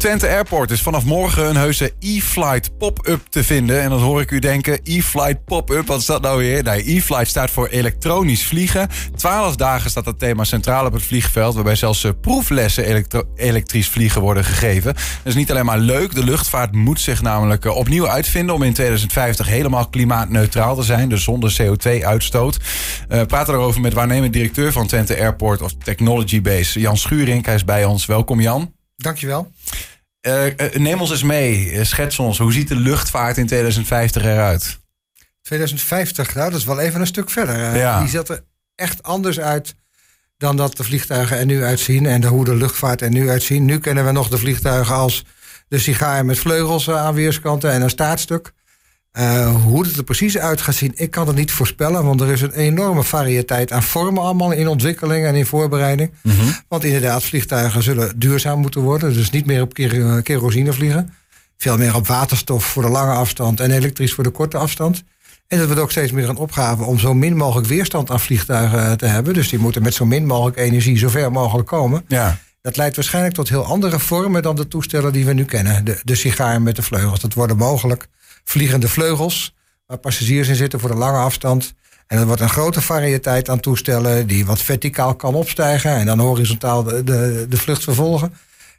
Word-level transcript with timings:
Twente 0.00 0.28
Airport 0.28 0.70
is 0.70 0.82
vanaf 0.82 1.04
morgen 1.04 1.48
een 1.48 1.56
heuse 1.56 1.92
e-flight 1.98 2.78
pop-up 2.78 3.20
te 3.28 3.44
vinden. 3.44 3.80
En 3.80 3.90
dan 3.90 4.00
hoor 4.00 4.20
ik 4.20 4.30
u 4.30 4.38
denken, 4.38 4.80
e-flight 4.84 5.44
pop-up, 5.44 5.86
wat 5.86 6.00
is 6.00 6.06
dat 6.06 6.22
nou 6.22 6.38
weer? 6.38 6.62
Nee, 6.62 6.96
e-flight 6.96 7.28
staat 7.28 7.50
voor 7.50 7.66
elektronisch 7.68 8.46
vliegen. 8.46 8.88
Twaalf 9.16 9.56
dagen 9.56 9.90
staat 9.90 10.04
dat 10.04 10.18
thema 10.18 10.44
centraal 10.44 10.86
op 10.86 10.92
het 10.92 11.02
vliegveld... 11.02 11.54
waarbij 11.54 11.74
zelfs 11.74 12.04
eh, 12.04 12.10
proeflessen 12.20 13.04
elektrisch 13.36 13.88
vliegen 13.88 14.20
worden 14.20 14.44
gegeven. 14.44 14.94
Dat 14.94 15.04
is 15.24 15.34
niet 15.34 15.50
alleen 15.50 15.64
maar 15.64 15.78
leuk, 15.78 16.14
de 16.14 16.24
luchtvaart 16.24 16.72
moet 16.72 17.00
zich 17.00 17.22
namelijk 17.22 17.64
eh, 17.64 17.76
opnieuw 17.76 18.08
uitvinden... 18.08 18.54
om 18.54 18.62
in 18.62 18.72
2050 18.72 19.46
helemaal 19.46 19.88
klimaatneutraal 19.88 20.76
te 20.76 20.82
zijn, 20.82 21.08
dus 21.08 21.24
zonder 21.24 21.56
CO2-uitstoot. 21.62 22.58
We 23.08 23.26
praten 23.26 23.54
erover 23.54 23.80
met 23.80 23.92
waarnemend 23.92 24.32
directeur 24.32 24.72
van 24.72 24.86
Twente 24.86 25.18
Airport 25.20 25.62
of 25.62 25.74
Technology 25.82 26.40
Base, 26.40 26.80
Jan 26.80 26.96
Schuring. 26.96 27.44
Hij 27.44 27.54
is 27.54 27.64
bij 27.64 27.84
ons. 27.84 28.06
Welkom 28.06 28.40
Jan. 28.40 28.72
Dankjewel. 28.96 29.50
Uh, 30.26 30.46
uh, 30.46 30.74
neem 30.74 31.00
ons 31.00 31.10
eens 31.10 31.22
mee, 31.22 31.72
uh, 31.72 31.84
schets 31.84 32.18
ons. 32.18 32.38
Hoe 32.38 32.52
ziet 32.52 32.68
de 32.68 32.76
luchtvaart 32.76 33.36
in 33.36 33.46
2050 33.46 34.22
eruit? 34.22 34.78
2050, 35.42 36.34
nou, 36.34 36.50
dat 36.50 36.58
is 36.58 36.66
wel 36.66 36.80
even 36.80 37.00
een 37.00 37.06
stuk 37.06 37.30
verder. 37.30 37.76
Ja. 37.76 38.00
Die 38.00 38.08
ziet 38.08 38.28
er 38.28 38.44
echt 38.74 39.02
anders 39.02 39.40
uit 39.40 39.74
dan 40.36 40.56
dat 40.56 40.76
de 40.76 40.84
vliegtuigen 40.84 41.38
er 41.38 41.46
nu 41.46 41.64
uitzien 41.64 42.06
en 42.06 42.20
de, 42.20 42.26
hoe 42.26 42.44
de 42.44 42.54
luchtvaart 42.54 43.00
er 43.00 43.10
nu 43.10 43.30
uitzien. 43.30 43.64
Nu 43.64 43.78
kennen 43.78 44.04
we 44.04 44.12
nog 44.12 44.28
de 44.28 44.38
vliegtuigen 44.38 44.94
als 44.94 45.24
de 45.68 45.78
sigaar 45.78 46.24
met 46.24 46.38
vleugels 46.38 46.90
aan 46.90 47.14
weerskanten 47.14 47.72
en 47.72 47.82
een 47.82 47.90
staartstuk. 47.90 48.52
Uh, 49.18 49.62
hoe 49.62 49.86
het 49.86 49.96
er 49.96 50.04
precies 50.04 50.38
uit 50.38 50.60
gaat 50.60 50.74
zien, 50.74 50.92
ik 50.94 51.10
kan 51.10 51.26
het 51.26 51.36
niet 51.36 51.50
voorspellen. 51.52 52.04
Want 52.04 52.20
er 52.20 52.28
is 52.28 52.40
een 52.40 52.52
enorme 52.52 53.02
variëteit 53.02 53.72
aan 53.72 53.82
vormen 53.82 54.22
allemaal 54.22 54.52
in 54.52 54.68
ontwikkeling 54.68 55.26
en 55.26 55.34
in 55.34 55.46
voorbereiding. 55.46 56.10
Mm 56.22 56.32
-hmm. 56.32 56.54
Want 56.68 56.84
inderdaad, 56.84 57.24
vliegtuigen 57.24 57.82
zullen 57.82 58.18
duurzaam 58.18 58.60
moeten 58.60 58.80
worden. 58.80 59.12
Dus 59.14 59.30
niet 59.30 59.46
meer 59.46 59.62
op 59.62 59.74
kerosine 60.22 60.72
vliegen. 60.72 61.14
Veel 61.56 61.76
meer 61.76 61.94
op 61.94 62.06
waterstof 62.06 62.64
voor 62.64 62.82
de 62.82 62.88
lange 62.88 63.12
afstand 63.12 63.60
en 63.60 63.70
elektrisch 63.70 64.14
voor 64.14 64.24
de 64.24 64.30
korte 64.30 64.56
afstand. 64.56 65.02
En 65.46 65.58
dat 65.58 65.66
wordt 65.66 65.82
ook 65.82 65.90
steeds 65.90 66.12
meer 66.12 66.28
een 66.28 66.36
opgave 66.36 66.82
om 66.82 66.98
zo 66.98 67.14
min 67.14 67.36
mogelijk 67.36 67.68
weerstand 67.68 68.10
aan 68.10 68.20
vliegtuigen 68.20 68.98
te 68.98 69.06
hebben. 69.06 69.34
Dus 69.34 69.48
die 69.48 69.58
moeten 69.58 69.82
met 69.82 69.94
zo 69.94 70.06
min 70.06 70.26
mogelijk 70.26 70.56
energie 70.56 70.98
zo 70.98 71.08
ver 71.08 71.32
mogelijk 71.32 71.68
komen. 71.68 72.04
Ja. 72.08 72.38
Dat 72.62 72.76
leidt 72.76 72.96
waarschijnlijk 72.96 73.34
tot 73.34 73.48
heel 73.48 73.64
andere 73.64 73.98
vormen 73.98 74.42
dan 74.42 74.56
de 74.56 74.68
toestellen 74.68 75.12
die 75.12 75.24
we 75.24 75.32
nu 75.32 75.44
kennen. 75.44 75.84
De, 75.84 76.00
de 76.04 76.14
sigaar 76.14 76.62
met 76.62 76.76
de 76.76 76.82
vleugels. 76.82 77.20
Dat 77.20 77.34
worden 77.34 77.56
mogelijk 77.56 78.08
vliegende 78.44 78.88
vleugels, 78.88 79.54
waar 79.86 79.98
passagiers 79.98 80.48
in 80.48 80.56
zitten 80.56 80.80
voor 80.80 80.90
de 80.90 80.96
lange 80.96 81.18
afstand. 81.18 81.74
En 82.06 82.18
er 82.18 82.26
wordt 82.26 82.40
een 82.40 82.48
grote 82.48 82.80
variëteit 82.80 83.48
aan 83.48 83.60
toestellen 83.60 84.26
die 84.26 84.46
wat 84.46 84.62
verticaal 84.62 85.14
kan 85.14 85.34
opstijgen 85.34 85.90
en 85.90 86.06
dan 86.06 86.18
horizontaal 86.18 86.82
de, 86.82 87.04
de, 87.04 87.46
de 87.48 87.56
vlucht 87.56 87.84
vervolgen. 87.84 88.32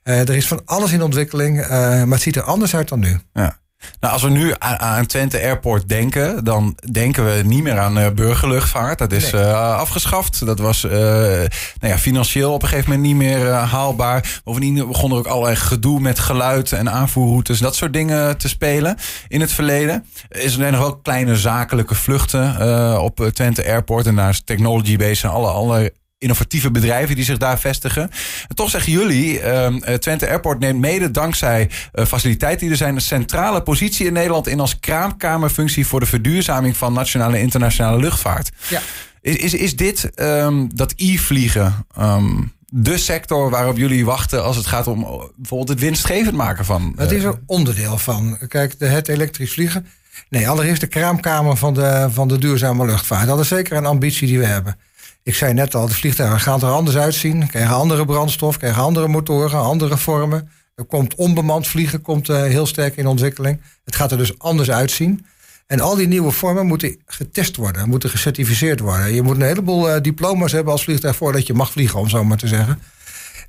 Uh, 0.03 0.19
er 0.19 0.35
is 0.35 0.47
van 0.47 0.61
alles 0.65 0.91
in 0.91 1.01
ontwikkeling, 1.01 1.59
uh, 1.59 1.69
maar 1.69 2.07
het 2.07 2.21
ziet 2.21 2.35
er 2.35 2.41
anders 2.41 2.75
uit 2.75 2.89
dan 2.89 2.99
nu. 2.99 3.19
Ja. 3.33 3.59
Nou, 3.99 4.13
als 4.13 4.23
we 4.23 4.29
nu 4.29 4.53
aan, 4.57 4.79
aan 4.79 5.05
Twente 5.05 5.41
Airport 5.41 5.89
denken, 5.89 6.43
dan 6.43 6.77
denken 6.91 7.25
we 7.25 7.41
niet 7.43 7.63
meer 7.63 7.79
aan 7.79 7.97
uh, 7.97 8.09
burgerluchtvaart. 8.09 8.97
Dat 8.97 9.11
is 9.11 9.31
nee. 9.31 9.41
uh, 9.41 9.77
afgeschaft. 9.77 10.45
Dat 10.45 10.59
was 10.59 10.83
uh, 10.83 10.91
nou 10.91 11.47
ja, 11.79 11.97
financieel 11.97 12.53
op 12.53 12.61
een 12.61 12.67
gegeven 12.67 12.89
moment 12.89 13.07
niet 13.07 13.17
meer 13.17 13.47
haalbaar. 13.47 14.41
Bovendien 14.43 14.87
begon 14.87 15.11
er 15.11 15.17
ook 15.17 15.27
allerlei 15.27 15.55
gedoe 15.55 15.99
met 15.99 16.19
geluid 16.19 16.71
en 16.71 16.91
aanvoerroutes, 16.91 17.59
dat 17.59 17.75
soort 17.75 17.93
dingen 17.93 18.37
te 18.37 18.47
spelen 18.47 18.97
in 19.27 19.41
het 19.41 19.51
verleden. 19.51 20.05
Is 20.29 20.57
er 20.57 20.71
nog 20.71 20.79
wel 20.79 20.95
kleine 20.95 21.35
zakelijke 21.35 21.95
vluchten 21.95 23.01
op 23.01 23.29
Twente 23.33 23.65
Airport 23.65 24.05
en 24.05 24.15
daar 24.15 24.29
is 24.29 24.41
Technology 24.45 24.97
Base 24.97 25.27
en 25.27 25.33
alle, 25.33 25.47
alle 25.47 25.93
innovatieve 26.21 26.71
bedrijven 26.71 27.15
die 27.15 27.25
zich 27.25 27.37
daar 27.37 27.59
vestigen. 27.59 28.01
En 28.47 28.55
toch 28.55 28.69
zeggen 28.69 28.91
jullie, 28.91 29.41
uh, 29.41 29.67
Twente 29.93 30.29
Airport 30.29 30.59
neemt 30.59 30.79
mede 30.79 31.11
dankzij 31.11 31.69
uh, 31.93 32.05
faciliteiten 32.05 32.59
die 32.59 32.69
er 32.69 32.77
zijn... 32.77 32.95
een 32.95 33.01
centrale 33.01 33.61
positie 33.61 34.05
in 34.05 34.13
Nederland 34.13 34.47
in 34.47 34.59
als 34.59 34.79
kraamkamerfunctie... 34.79 35.87
voor 35.87 35.99
de 35.99 36.05
verduurzaming 36.05 36.77
van 36.77 36.93
nationale 36.93 37.35
en 37.35 37.41
internationale 37.41 37.99
luchtvaart. 37.99 38.51
Ja. 38.67 38.81
Is, 39.21 39.35
is, 39.35 39.53
is 39.53 39.75
dit, 39.75 40.11
um, 40.15 40.75
dat 40.75 40.93
e-vliegen, 40.95 41.85
um, 41.99 42.53
de 42.67 42.97
sector 42.97 43.49
waarop 43.49 43.77
jullie 43.77 44.05
wachten... 44.05 44.43
als 44.43 44.55
het 44.55 44.65
gaat 44.65 44.87
om 44.87 45.29
bijvoorbeeld 45.35 45.69
het 45.69 45.79
winstgevend 45.79 46.35
maken 46.35 46.65
van... 46.65 46.93
Het 46.95 47.11
is 47.11 47.23
er 47.23 47.39
onderdeel 47.45 47.97
van. 47.97 48.37
Kijk, 48.47 48.79
de, 48.79 48.85
het 48.85 49.07
elektrisch 49.07 49.53
vliegen... 49.53 49.85
Nee, 50.29 50.49
allereerst 50.49 50.81
de 50.81 50.87
kraamkamer 50.87 51.57
van 51.57 51.73
de, 51.73 52.07
van 52.11 52.27
de 52.27 52.37
duurzame 52.37 52.85
luchtvaart. 52.85 53.27
Dat 53.27 53.39
is 53.39 53.47
zeker 53.47 53.77
een 53.77 53.85
ambitie 53.85 54.27
die 54.27 54.39
we 54.39 54.45
hebben. 54.45 54.77
Ik 55.23 55.35
zei 55.35 55.53
net 55.53 55.75
al, 55.75 55.87
de 55.87 55.93
vliegtuigen 55.93 56.39
gaan 56.39 56.61
er 56.61 56.69
anders 56.71 56.97
uitzien. 56.97 57.47
Krijgen 57.47 57.75
andere 57.75 58.05
brandstof, 58.05 58.57
krijgen 58.57 58.81
andere 58.83 59.07
motoren, 59.07 59.59
andere 59.59 59.97
vormen. 59.97 60.49
Er 60.75 60.85
komt 60.85 61.15
onbemand 61.15 61.67
vliegen, 61.67 62.01
komt 62.01 62.29
uh, 62.29 62.41
heel 62.41 62.65
sterk 62.65 62.95
in 62.97 63.07
ontwikkeling. 63.07 63.61
Het 63.85 63.95
gaat 63.95 64.11
er 64.11 64.17
dus 64.17 64.39
anders 64.39 64.71
uitzien. 64.71 65.25
En 65.67 65.79
al 65.79 65.95
die 65.95 66.07
nieuwe 66.07 66.31
vormen 66.31 66.65
moeten 66.65 66.97
getest 67.05 67.55
worden, 67.55 67.89
moeten 67.89 68.09
gecertificeerd 68.09 68.79
worden. 68.79 69.13
Je 69.13 69.21
moet 69.21 69.35
een 69.35 69.41
heleboel 69.41 69.95
uh, 69.95 70.01
diploma's 70.01 70.51
hebben 70.51 70.71
als 70.73 70.83
vliegtuig 70.83 71.15
voordat 71.15 71.47
je 71.47 71.53
mag 71.53 71.71
vliegen, 71.71 71.99
om 71.99 72.09
zo 72.09 72.23
maar 72.23 72.37
te 72.37 72.47
zeggen. 72.47 72.79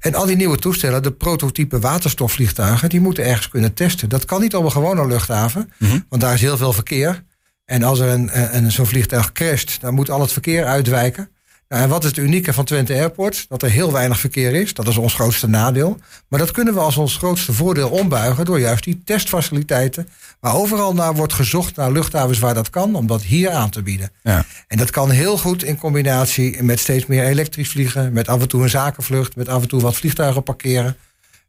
En 0.00 0.14
al 0.14 0.26
die 0.26 0.36
nieuwe 0.36 0.56
toestellen, 0.58 1.02
de 1.02 1.12
prototype 1.12 1.78
waterstofvliegtuigen, 1.78 2.88
die 2.88 3.00
moeten 3.00 3.24
ergens 3.24 3.48
kunnen 3.48 3.74
testen. 3.74 4.08
Dat 4.08 4.24
kan 4.24 4.40
niet 4.40 4.54
op 4.54 4.64
een 4.64 4.72
gewone 4.72 5.06
luchthaven, 5.06 5.72
Mhm. 5.78 5.98
want 6.08 6.22
daar 6.22 6.34
is 6.34 6.40
heel 6.40 6.56
veel 6.56 6.72
verkeer. 6.72 7.24
En 7.64 7.82
als 7.82 7.98
er 7.98 8.08
een, 8.08 8.56
een, 8.56 8.72
zo'n 8.72 8.86
vliegtuig 8.86 9.32
crasht, 9.32 9.80
dan 9.80 9.94
moet 9.94 10.10
al 10.10 10.20
het 10.20 10.32
verkeer 10.32 10.64
uitwijken. 10.64 11.28
Nou, 11.72 11.84
en 11.84 11.90
wat 11.90 12.02
is 12.02 12.08
het 12.08 12.18
unieke 12.18 12.52
van 12.52 12.64
Twente 12.64 12.92
Airport? 12.94 13.46
Dat 13.48 13.62
er 13.62 13.70
heel 13.70 13.92
weinig 13.92 14.18
verkeer 14.18 14.54
is. 14.54 14.74
Dat 14.74 14.88
is 14.88 14.96
ons 14.96 15.14
grootste 15.14 15.48
nadeel. 15.48 15.98
Maar 16.28 16.38
dat 16.38 16.50
kunnen 16.50 16.74
we 16.74 16.80
als 16.80 16.96
ons 16.96 17.16
grootste 17.16 17.52
voordeel 17.52 17.88
ombuigen 17.88 18.44
door 18.44 18.60
juist 18.60 18.84
die 18.84 19.02
testfaciliteiten. 19.04 20.08
Waar 20.40 20.54
overal 20.54 20.94
naar 20.94 21.14
wordt 21.14 21.32
gezocht 21.32 21.76
naar 21.76 21.92
luchthavens 21.92 22.38
waar 22.38 22.54
dat 22.54 22.70
kan, 22.70 22.94
om 22.94 23.06
dat 23.06 23.22
hier 23.22 23.50
aan 23.50 23.70
te 23.70 23.82
bieden. 23.82 24.10
Ja. 24.22 24.44
En 24.68 24.78
dat 24.78 24.90
kan 24.90 25.10
heel 25.10 25.38
goed 25.38 25.64
in 25.64 25.78
combinatie 25.78 26.62
met 26.62 26.80
steeds 26.80 27.06
meer 27.06 27.24
elektrisch 27.24 27.68
vliegen, 27.68 28.12
met 28.12 28.28
af 28.28 28.40
en 28.40 28.48
toe 28.48 28.62
een 28.62 28.70
zakenvlucht, 28.70 29.36
met 29.36 29.48
af 29.48 29.62
en 29.62 29.68
toe 29.68 29.80
wat 29.80 29.96
vliegtuigen 29.96 30.42
parkeren. 30.42 30.96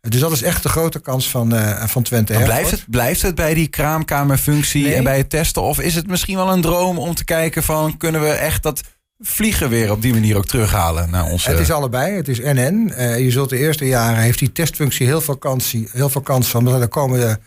Dus 0.01 0.19
dat 0.19 0.31
is 0.31 0.41
echt 0.41 0.63
de 0.63 0.69
grote 0.69 1.00
kans 1.00 1.29
van, 1.29 1.53
uh, 1.53 1.83
van 1.85 2.03
Twente 2.03 2.33
Airport. 2.33 2.53
blijft 2.53 2.72
het, 2.72 2.83
blijft 2.89 3.22
het 3.22 3.35
bij 3.35 3.53
die 3.53 3.67
kraamkamerfunctie 3.67 4.83
Nee. 4.83 4.95
en 4.95 5.03
bij 5.03 5.17
het 5.17 5.29
testen? 5.29 5.62
Of 5.62 5.79
is 5.79 5.95
het 5.95 6.07
misschien 6.07 6.35
wel 6.35 6.51
een 6.51 6.62
droom 6.62 6.97
om 6.97 7.16
te 7.16 7.25
kijken 7.25 7.63
van... 7.63 7.97
kunnen 7.97 8.22
we 8.22 8.29
echt 8.29 8.63
dat 8.63 8.81
vliegen 9.19 9.69
weer 9.69 9.91
op 9.91 10.01
die 10.01 10.13
manier 10.13 10.38
ook 10.38 10.46
terughalen 10.46 11.09
naar 11.09 11.25
onze... 11.25 11.50
Het 11.50 11.59
is 11.59 11.72
allebei, 11.72 12.16
het 12.16 12.28
is 12.28 12.40
NN. 12.40 12.94
Uh, 12.97 13.19
je 13.19 13.31
zult 13.31 13.50
de 13.50 13.57
eerste 13.57 13.88
jaren 13.88 14.22
heeft 14.22 14.40
die 14.40 14.51
testfunctie 14.51 15.06
heel 15.06 15.22
veel 15.22 15.38
kans, 15.38 15.75
heel 15.91 16.09
veel 16.09 16.22
kans 16.22 16.47
van 16.47 16.66
dat 16.66 16.74
er 16.74 16.79
de 16.79 16.88
komende 16.88 17.40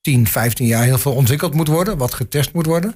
10, 0.00 0.26
15 0.26 0.66
jaar 0.66 0.84
heel 0.84 0.98
veel 0.98 1.14
ontwikkeld 1.14 1.54
moet 1.54 1.68
worden, 1.68 1.98
wat 1.98 2.14
getest 2.14 2.52
moet 2.52 2.66
worden. 2.66 2.90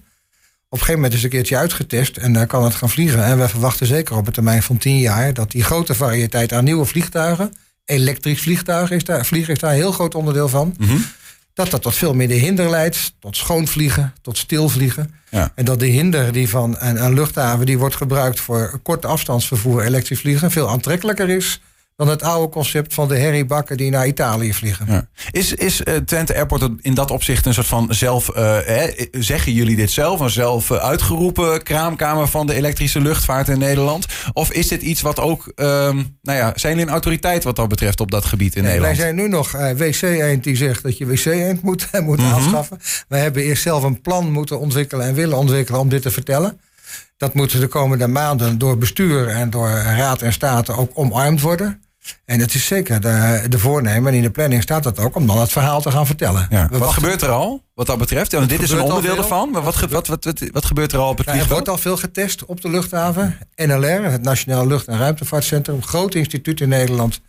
Op 0.68 0.78
een 0.78 0.78
gegeven 0.78 0.94
moment 0.94 1.12
is 1.12 1.22
het 1.22 1.32
een 1.32 1.38
keertje 1.38 1.56
uitgetest 1.56 2.16
en 2.16 2.32
dan 2.32 2.46
kan 2.46 2.64
het 2.64 2.74
gaan 2.74 2.90
vliegen. 2.90 3.24
En 3.24 3.38
we 3.38 3.48
verwachten 3.48 3.86
zeker 3.86 4.16
op 4.16 4.26
een 4.26 4.32
termijn 4.32 4.62
van 4.62 4.76
10 4.76 4.98
jaar 4.98 5.34
dat 5.34 5.50
die 5.50 5.64
grote 5.64 5.94
variëteit 5.94 6.52
aan 6.52 6.64
nieuwe 6.64 6.84
vliegtuigen, 6.84 7.52
elektrisch 7.84 8.40
vliegtuigen 8.40 8.96
is 8.96 9.04
daar, 9.04 9.26
vliegen 9.26 9.52
is 9.52 9.58
daar 9.58 9.70
een 9.70 9.76
heel 9.76 9.92
groot 9.92 10.14
onderdeel 10.14 10.48
van. 10.48 10.74
Mhm. 10.78 10.96
Dat 11.56 11.70
dat 11.70 11.82
tot 11.82 11.94
veel 11.94 12.14
minder 12.14 12.36
hinder 12.38 12.70
leidt, 12.70 13.12
tot 13.18 13.36
schoonvliegen, 13.36 14.12
tot 14.22 14.38
stilvliegen. 14.38 15.14
Ja. 15.30 15.52
En 15.54 15.64
dat 15.64 15.80
de 15.80 15.86
hinder 15.86 16.32
die 16.32 16.48
van 16.48 16.76
een, 16.78 17.04
een 17.04 17.14
luchthaven 17.14 17.66
die 17.66 17.78
wordt 17.78 17.94
gebruikt 17.94 18.40
voor 18.40 18.80
korte 18.82 19.06
afstandsvervoer 19.06 19.82
elektrisch 19.82 20.20
vliegen 20.20 20.50
veel 20.50 20.68
aantrekkelijker 20.68 21.28
is 21.28 21.60
dan 21.96 22.08
het 22.08 22.22
oude 22.22 22.48
concept 22.52 22.94
van 22.94 23.08
de 23.08 23.16
herriebakken 23.16 23.76
die 23.76 23.90
naar 23.90 24.06
Italië 24.06 24.54
vliegen. 24.54 24.86
Ja. 24.88 25.08
Is, 25.30 25.54
is 25.54 25.80
uh, 25.84 25.94
Twente 25.96 26.34
Airport 26.34 26.68
in 26.80 26.94
dat 26.94 27.10
opzicht 27.10 27.46
een 27.46 27.54
soort 27.54 27.66
van 27.66 27.94
zelf, 27.94 28.28
uh, 28.28 28.58
hè, 28.64 28.88
zeggen 29.10 29.52
jullie 29.52 29.76
dit 29.76 29.90
zelf, 29.90 30.20
een 30.20 30.30
zelf 30.30 30.70
uh, 30.70 30.76
uitgeroepen 30.76 31.62
kraamkamer 31.62 32.28
van 32.28 32.46
de 32.46 32.54
elektrische 32.54 33.00
luchtvaart 33.00 33.48
in 33.48 33.58
Nederland? 33.58 34.06
Of 34.32 34.52
is 34.52 34.68
dit 34.68 34.82
iets 34.82 35.00
wat 35.00 35.20
ook, 35.20 35.52
um, 35.56 36.18
nou 36.22 36.38
ja, 36.38 36.52
zijn 36.54 36.72
jullie 36.72 36.86
een 36.86 36.92
autoriteit 36.92 37.44
wat 37.44 37.56
dat 37.56 37.68
betreft 37.68 38.00
op 38.00 38.10
dat 38.10 38.24
gebied 38.24 38.56
in 38.56 38.62
Nederland? 38.62 38.96
Wij 38.96 39.04
zijn 39.04 39.14
nu 39.16 39.28
nog 39.28 39.54
uh, 39.54 39.70
WC-eend 39.70 40.44
die 40.44 40.56
zegt 40.56 40.82
dat 40.82 40.98
je 40.98 41.06
WC-eend 41.06 41.62
moet, 41.62 41.88
moet 42.02 42.18
Mhm. 42.18 42.32
aanschaffen. 42.32 42.78
Wij 43.08 43.20
hebben 43.20 43.42
eerst 43.42 43.62
zelf 43.62 43.82
een 43.82 44.00
plan 44.00 44.32
moeten 44.32 44.60
ontwikkelen 44.60 45.06
en 45.06 45.14
willen 45.14 45.36
ontwikkelen 45.38 45.80
om 45.80 45.88
dit 45.88 46.02
te 46.02 46.10
vertellen. 46.10 46.60
Dat 47.16 47.34
moeten 47.34 47.60
de 47.60 47.66
komende 47.66 48.06
maanden 48.06 48.58
door 48.58 48.78
bestuur 48.78 49.28
en 49.28 49.50
door 49.50 49.68
raad 49.68 50.22
en 50.22 50.32
staten 50.32 50.76
ook 50.76 50.90
omarmd 50.94 51.40
worden. 51.40 51.80
En 52.24 52.40
het 52.40 52.54
is 52.54 52.66
zeker 52.66 53.00
de, 53.00 53.44
de 53.48 53.58
voornemen 53.58 54.12
en 54.12 54.16
in 54.16 54.22
de 54.22 54.30
planning 54.30 54.62
staat 54.62 54.82
dat 54.82 54.98
ook 54.98 55.16
om 55.16 55.26
dan 55.26 55.40
het 55.40 55.52
verhaal 55.52 55.80
te 55.80 55.90
gaan 55.90 56.06
vertellen. 56.06 56.46
Ja. 56.50 56.68
Wat 56.70 56.92
gebeurt 56.92 57.22
er 57.22 57.30
al 57.30 57.64
wat 57.74 57.86
dat 57.86 57.98
betreft? 57.98 58.32
Want 58.32 58.48
dit 58.48 58.62
is 58.62 58.70
een 58.70 58.80
onderdeel 58.80 59.16
ervan. 59.16 59.50
Maar 59.50 59.62
wat, 59.62 59.80
wat, 59.80 60.06
wat, 60.06 60.24
wat, 60.24 60.40
wat 60.52 60.64
gebeurt 60.64 60.92
er 60.92 60.98
al 60.98 61.08
op 61.08 61.18
het 61.18 61.26
Nou, 61.26 61.38
er 61.38 61.48
wordt 61.48 61.68
al 61.68 61.78
veel 61.78 61.96
getest 61.96 62.44
op 62.44 62.60
de 62.60 62.70
luchthaven. 62.70 63.38
NLR, 63.56 64.04
het 64.10 64.22
Nationaal 64.22 64.66
Lucht- 64.66 64.86
en 64.86 64.98
Ruimtevaartcentrum, 64.98 65.76
een 65.76 65.82
groot 65.82 66.14
instituut 66.14 66.60
in 66.60 66.68
Nederland. 66.68 67.20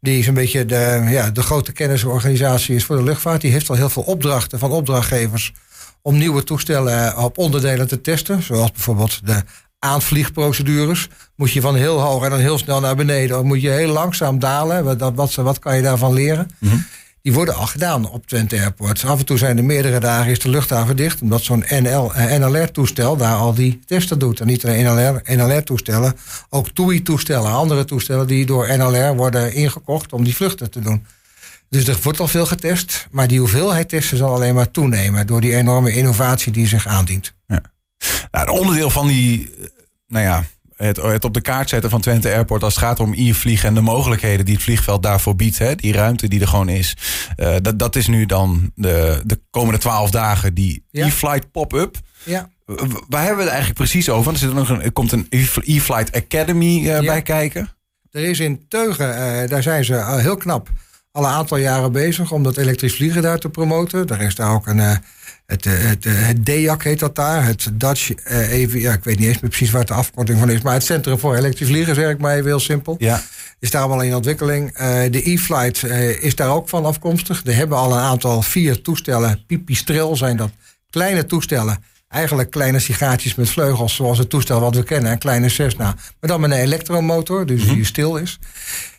Die 0.00 0.18
is 0.18 0.26
een 0.26 0.34
beetje 0.34 0.66
de, 0.66 1.06
ja, 1.08 1.30
de 1.30 1.42
grote 1.42 1.72
kennisorganisatie 1.72 2.74
is 2.74 2.84
voor 2.84 2.96
de 2.96 3.02
luchtvaart. 3.02 3.40
Die 3.40 3.52
heeft 3.52 3.70
al 3.70 3.76
heel 3.76 3.90
veel 3.90 4.02
opdrachten 4.02 4.58
van 4.58 4.70
opdrachtgevers 4.70 5.52
om 6.02 6.18
nieuwe 6.18 6.44
toestellen 6.44 7.16
op 7.16 7.38
onderdelen 7.38 7.88
te 7.88 8.00
testen. 8.00 8.42
Zoals 8.42 8.72
bijvoorbeeld 8.72 9.26
de 9.26 9.42
aanvliegprocedures. 9.78 11.08
Moet 11.34 11.52
je 11.52 11.60
van 11.60 11.76
heel 11.76 12.00
hoog 12.00 12.24
en 12.24 12.30
dan 12.30 12.38
heel 12.38 12.58
snel 12.58 12.80
naar 12.80 12.96
beneden. 12.96 13.38
Of 13.38 13.44
moet 13.44 13.62
je 13.62 13.70
heel 13.70 13.92
langzaam 13.92 14.38
dalen. 14.38 15.14
Wat, 15.14 15.34
wat, 15.34 15.58
kan 15.58 15.76
je 15.76 15.82
daarvan 15.82 16.12
leren? 16.12 16.50
Mhm. 16.58 16.76
die 17.22 17.32
worden 17.32 17.54
al 17.54 17.66
gedaan 17.66 18.10
op 18.10 18.26
Twente 18.26 18.56
Airport. 18.56 19.04
Af 19.04 19.18
en 19.18 19.24
toe 19.24 19.38
zijn 19.38 19.58
er 19.58 19.64
meerdere 19.64 20.00
dagen 20.00 20.30
is 20.30 20.38
de 20.38 20.48
luchthaven 20.48 20.96
dicht, 20.96 21.22
omdat 21.22 21.42
zo'n 21.42 21.64
NL, 21.68 22.14
eh, 22.14 22.38
NLR-toestel 22.38 23.16
daar 23.16 23.36
al 23.36 23.54
die 23.54 23.80
testen 23.86 24.18
doet. 24.18 24.40
En 24.40 24.46
niet 24.46 24.64
alleen 24.64 24.84
NLR, 24.84 25.22
NLR-toestellen, 25.24 26.14
ook 26.48 26.68
TUI-toestellen, 26.68 27.52
andere 27.52 27.84
toestellen 27.84 28.26
die 28.26 28.46
door 28.46 28.76
NLR 28.76 29.16
worden 29.16 29.54
ingekocht 29.54 30.12
om 30.12 30.24
die 30.24 30.36
vluchten 30.36 30.70
te 30.70 30.80
doen. 30.80 31.06
Dus 31.70 31.88
er 31.88 31.98
wordt 32.02 32.20
al 32.20 32.28
veel 32.28 32.46
getest, 32.46 33.06
maar 33.10 33.28
die 33.28 33.38
hoeveelheid 33.38 33.88
testen 33.88 34.16
zal 34.16 34.34
alleen 34.34 34.54
maar 34.54 34.70
toenemen 34.70 35.26
door 35.26 35.40
die 35.40 35.56
enorme 35.56 35.92
innovatie 35.92 36.52
die 36.52 36.66
zich 36.66 36.86
aandient. 36.86 37.34
Ja. 37.46 37.62
Nou, 38.30 38.46
een 38.46 38.58
onderdeel 38.60 38.90
van 38.90 39.06
die, 39.06 39.50
eh, 39.58 39.66
nou 40.06 40.24
ja, 40.24 40.44
het, 40.76 40.96
het 40.96 41.24
op 41.24 41.34
de 41.34 41.40
kaart 41.40 41.68
zetten 41.68 41.90
van 41.90 42.00
Twente 42.00 42.32
Airport 42.32 42.62
als 42.62 42.74
het 42.74 42.84
gaat 42.84 43.00
om 43.00 43.12
e-vliegen 43.16 43.68
en 43.68 43.74
de 43.74 43.80
mogelijkheden 43.80 44.44
die 44.44 44.54
het 44.54 44.62
vliegveld 44.62 45.02
daarvoor 45.02 45.36
biedt, 45.36 45.58
hè, 45.58 45.74
die 45.74 45.92
ruimte 45.92 46.28
die 46.28 46.40
er 46.40 46.48
gewoon 46.48 46.68
is. 46.68 46.96
Uh, 47.36 47.56
dat, 47.62 47.78
dat 47.78 47.96
is 47.96 48.06
nu 48.06 48.26
dan 48.26 48.72
de, 48.74 49.22
de 49.24 49.40
komende 49.50 49.78
twaalf 49.78 50.10
dagen 50.10 50.54
die 50.54 50.84
Ja. 50.90 51.06
e-flight 51.06 51.50
pop-up. 51.50 51.96
Ja. 52.24 52.50
Waar 53.08 53.20
hebben 53.20 53.36
we 53.36 53.42
het 53.42 53.50
eigenlijk 53.50 53.74
precies 53.74 54.08
over? 54.08 54.32
Er, 54.32 54.38
zit 54.38 54.48
er, 54.48 54.54
nog 54.54 54.68
een, 54.68 54.82
er 54.82 54.92
komt 54.92 55.12
een 55.12 55.26
e-flight 55.64 56.12
academy 56.12 56.88
eh, 56.88 57.00
bij 57.06 57.22
kijken. 57.22 57.68
Er 58.10 58.24
is 58.24 58.40
in 58.40 58.68
Teugen, 58.68 59.16
eh, 59.16 59.48
daar 59.48 59.62
zijn 59.62 59.84
ze 59.84 60.02
al 60.02 60.18
heel 60.18 60.36
knap 60.36 60.68
al 61.18 61.24
een 61.24 61.30
aantal 61.30 61.56
jaren 61.56 61.92
bezig 61.92 62.32
om 62.32 62.42
dat 62.42 62.56
elektrisch 62.56 62.94
vliegen 62.94 63.22
daar 63.22 63.38
te 63.38 63.48
promoten. 63.48 64.06
Daar 64.06 64.20
is 64.20 64.34
daar 64.34 64.52
ook 64.52 64.66
een, 64.66 64.80
eh, 64.80 64.96
het, 65.48 65.66
eh, 65.66 65.72
het, 65.78 66.06
eh, 66.06 66.12
het 66.14 66.46
DEAC 66.46 66.82
heet 66.82 66.98
dat 66.98 67.14
daar, 67.14 67.44
het 67.44 67.68
Dutch 67.72 68.10
eh, 68.10 68.50
even, 68.50 68.80
ja, 68.80 68.92
ik 68.92 69.04
weet 69.04 69.18
niet 69.18 69.28
eens 69.28 69.40
meer 69.40 69.50
precies 69.50 69.70
waar 69.70 69.84
de 69.84 69.92
afkorting 69.92 70.38
van 70.38 70.50
is, 70.50 70.60
maar 70.60 70.72
het 70.72 70.84
Centrum 70.84 71.18
voor 71.18 71.36
Elektrisch 71.36 71.68
Vliegen, 71.68 71.94
zeg 71.94 72.10
ik 72.10 72.18
maar 72.18 72.34
even 72.34 72.46
heel 72.46 72.60
simpel. 72.60 72.96
Ja. 72.98 73.22
Is 73.58 73.70
daar 73.70 73.82
allemaal 73.82 74.02
in 74.02 74.14
ontwikkeling. 74.14 74.76
De 75.10 75.30
e-flight 75.30 75.84
is 76.22 76.34
daar 76.34 76.50
ook 76.50 76.68
van 76.68 76.84
afkomstig. 76.84 77.42
Er 77.44 77.54
hebben 77.54 77.78
al 77.78 77.92
een 77.92 77.98
aantal 77.98 78.42
vier 78.42 78.82
toestellen. 78.82 79.44
Pipistrel 79.46 80.16
zijn 80.16 80.36
dat 80.36 80.50
kleine 80.90 81.26
toestellen. 81.26 81.84
Eigenlijk 82.08 82.50
kleine 82.50 82.78
sigaatjes 82.78 83.34
met 83.34 83.50
vleugels, 83.50 83.94
zoals 83.94 84.18
het 84.18 84.30
toestel 84.30 84.60
wat 84.60 84.74
we 84.74 84.82
kennen. 84.82 85.12
Een 85.12 85.18
kleine 85.18 85.48
Cessna. 85.48 85.84
Maar 85.84 86.30
dan 86.30 86.40
met 86.40 86.50
een 86.50 86.56
elektromotor, 86.56 87.46
dus 87.46 87.64
die 87.64 87.84
stil 87.84 88.16
is. 88.16 88.38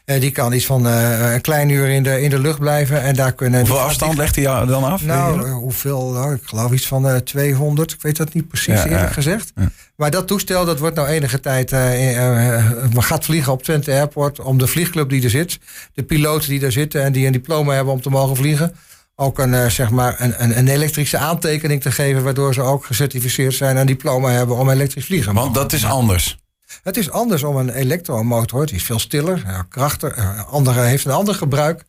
Eh, 0.09 0.19
die 0.21 0.31
kan 0.31 0.53
iets 0.53 0.65
van 0.65 0.88
eh, 0.88 1.33
een 1.33 1.41
klein 1.41 1.69
uur 1.69 1.88
in 1.88 2.03
de, 2.03 2.21
in 2.21 2.29
de 2.29 2.39
lucht 2.39 2.59
blijven. 2.59 3.01
En 3.01 3.15
daar 3.15 3.33
kunnen 3.33 3.59
Hoeveel 3.59 3.79
afstand 3.79 4.17
legt 4.17 4.35
hij 4.35 4.44
dan 4.65 4.83
af? 4.83 5.03
Nou, 5.03 5.45
eh, 5.45 5.53
hoeveel? 5.53 6.11
Nou, 6.11 6.33
ik 6.33 6.41
geloof 6.44 6.71
iets 6.71 6.88
van 6.88 7.09
eh 7.09 7.15
200. 7.15 7.91
Ik 7.91 8.01
weet 8.01 8.17
dat 8.17 8.33
niet 8.33 8.47
precies 8.47 8.83
Ja, 8.83 8.85
eerlijk 8.85 9.13
gezegd. 9.13 9.51
Ja. 9.56 9.69
Maar 9.95 10.11
dat 10.11 10.27
toestel 10.27 10.65
dat 10.65 10.79
wordt 10.79 10.95
nou 10.95 11.07
enige 11.07 11.39
tijd 11.39 11.71
eh, 11.71 12.65
gaat 12.95 13.25
vliegen 13.25 13.51
op 13.51 13.63
Twente 13.63 13.91
Airport 13.91 14.39
om 14.39 14.57
de 14.57 14.67
vliegclub 14.67 15.09
die 15.09 15.23
er 15.23 15.29
zit, 15.29 15.59
de 15.94 16.03
piloten 16.03 16.50
die 16.50 16.59
daar 16.59 16.71
zitten 16.71 17.03
en 17.03 17.12
die 17.12 17.25
een 17.25 17.31
diploma 17.31 17.73
hebben 17.73 17.94
om 17.94 18.01
te 18.01 18.09
mogen 18.09 18.35
vliegen, 18.35 18.75
ook 19.15 19.39
een, 19.39 19.71
zeg 19.71 19.89
maar 19.89 20.15
een, 20.17 20.44
een, 20.44 20.57
een 20.57 20.67
elektrische 20.67 21.17
aantekening 21.17 21.81
te 21.81 21.91
geven, 21.91 22.23
waardoor 22.23 22.53
ze 22.53 22.62
ook 22.62 22.85
gecertificeerd 22.85 23.53
zijn 23.53 23.75
en 23.75 23.81
een 23.81 23.88
diploma 23.88 24.29
hebben 24.29 24.55
om 24.55 24.69
elektrisch 24.69 25.05
vliegen. 25.05 25.33
Want 25.33 25.53
dat 25.53 25.73
is 25.73 25.85
anders. 25.85 26.38
Het 26.83 26.98
is 26.98 27.12
anders 27.12 27.44
om 27.44 27.56
een 27.57 27.69
elektromotor. 27.69 28.62
Het 28.62 28.71
is 28.71 28.83
veel 28.83 29.00
stiller, 29.00 29.44
ja, 29.45 29.66
krachtiger. 29.69 30.18
eh, 30.18 30.48
Andere 30.54 30.81
heeft 30.81 31.06
een 31.06 31.12
ander 31.12 31.36
gebruik. 31.36 31.83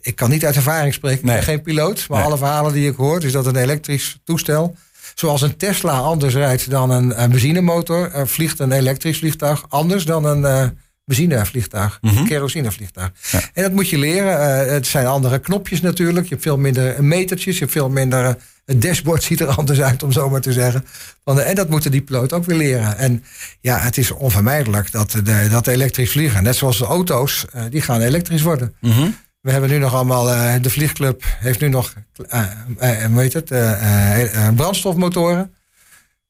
Ik 0.00 0.16
kan 0.16 0.30
niet 0.30 0.44
uit 0.44 0.56
ervaring 0.56 0.94
spreken. 0.94 1.18
Ik 1.18 1.24
ben 1.24 1.42
geen 1.42 1.62
piloot. 1.62 2.04
Maar 2.08 2.18
Nee. 2.18 2.26
alle 2.26 2.36
verhalen 2.38 2.72
die 2.72 2.90
ik 2.90 2.96
hoor, 2.96 3.24
is 3.24 3.32
dat 3.32 3.46
een 3.46 3.56
elektrisch 3.56 4.18
toestel. 4.24 4.76
Zoals 5.14 5.42
een 5.42 5.56
Tesla 5.56 5.98
anders 5.98 6.34
rijdt 6.34 6.70
dan 6.70 6.90
een, 6.90 7.22
een 7.22 7.30
benzinemotor, 7.30 8.10
eh, 8.10 8.22
vliegt 8.26 8.58
een 8.58 8.72
elektrisch 8.72 9.18
vliegtuig 9.18 9.64
anders 9.68 10.04
dan 10.04 10.24
een 10.24 10.44
eh 10.44 10.68
benzinevliegtuig, 11.04 11.98
Mhm. 12.00 12.24
kerosinevliegtuig. 12.24 13.10
Ja. 13.30 13.40
En 13.54 13.62
dat 13.62 13.72
moet 13.72 13.88
je 13.88 13.98
leren. 13.98 14.64
Eh, 14.66 14.72
het 14.72 14.86
zijn 14.86 15.06
andere 15.06 15.38
knopjes 15.38 15.80
natuurlijk. 15.80 16.24
Je 16.26 16.30
hebt 16.30 16.42
veel 16.42 16.56
minder 16.58 17.04
metertjes, 17.04 17.54
je 17.54 17.60
hebt 17.60 17.72
veel 17.72 17.88
minder. 17.88 18.36
Het 18.70 18.82
dashboard 18.82 19.22
ziet 19.22 19.40
er 19.40 19.48
anders 19.56 19.80
uit, 19.80 20.02
om 20.02 20.12
zo 20.12 20.30
maar 20.30 20.40
te 20.40 20.52
zeggen. 20.52 20.84
Van, 21.24 21.40
En 21.40 21.54
dat 21.54 21.68
moeten 21.68 21.90
die 21.90 22.02
piloot 22.02 22.32
ook 22.32 22.44
weer 22.44 22.56
leren. 22.56 22.98
En 22.98 23.24
ja, 23.60 23.78
het 23.78 23.96
is 23.96 24.10
onvermijdelijk 24.10 24.92
dat, 24.92 25.10
de, 25.10 25.48
dat 25.50 25.66
elektrisch 25.66 26.10
vliegen, 26.10 26.42
net 26.42 26.56
zoals 26.56 26.78
de 26.78 26.84
auto's, 26.84 27.44
eh, 27.52 27.62
die 27.70 27.80
gaan 27.80 28.00
elektrisch 28.00 28.42
worden. 28.42 28.74
Mhm. 28.80 29.08
We 29.40 29.50
hebben 29.50 29.70
nu 29.70 29.78
nog 29.78 29.94
allemaal, 29.94 30.30
eh, 30.30 30.62
de 30.62 30.70
vliegclub 30.70 31.24
heeft 31.38 31.60
nu 31.60 31.68
nog, 31.68 31.94
eh 32.28 32.42
eh, 32.78 33.04
hoe 33.04 33.20
heet 33.20 33.32
het, 33.32 34.56
brandstofmotoren. 34.56 35.54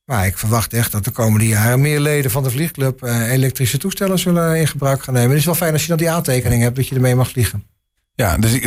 Maar 0.04 0.26
ik 0.26 0.38
verwacht 0.38 0.72
echt 0.72 0.92
dat 0.92 1.04
de 1.04 1.10
komende 1.10 1.46
jaren 1.46 1.80
meer 1.80 2.00
leden 2.00 2.30
van 2.30 2.42
de 2.42 2.50
vliegclub 2.50 3.02
elektrische 3.02 3.78
toestellen 3.78 4.18
zullen 4.18 4.56
in 4.56 4.68
gebruik 4.68 5.02
gaan 5.02 5.14
nemen. 5.14 5.30
Het 5.30 5.38
is 5.38 5.44
wel 5.44 5.54
fijn 5.54 5.72
als 5.72 5.82
je 5.82 5.88
dan 5.88 5.96
die 5.96 6.10
aantekening 6.10 6.62
hebt 6.62 6.76
dat 6.76 6.88
je 6.88 6.94
ermee 6.94 7.14
mag 7.14 7.28
vliegen. 7.28 7.64
Ja, 8.20 8.36
dus 8.36 8.58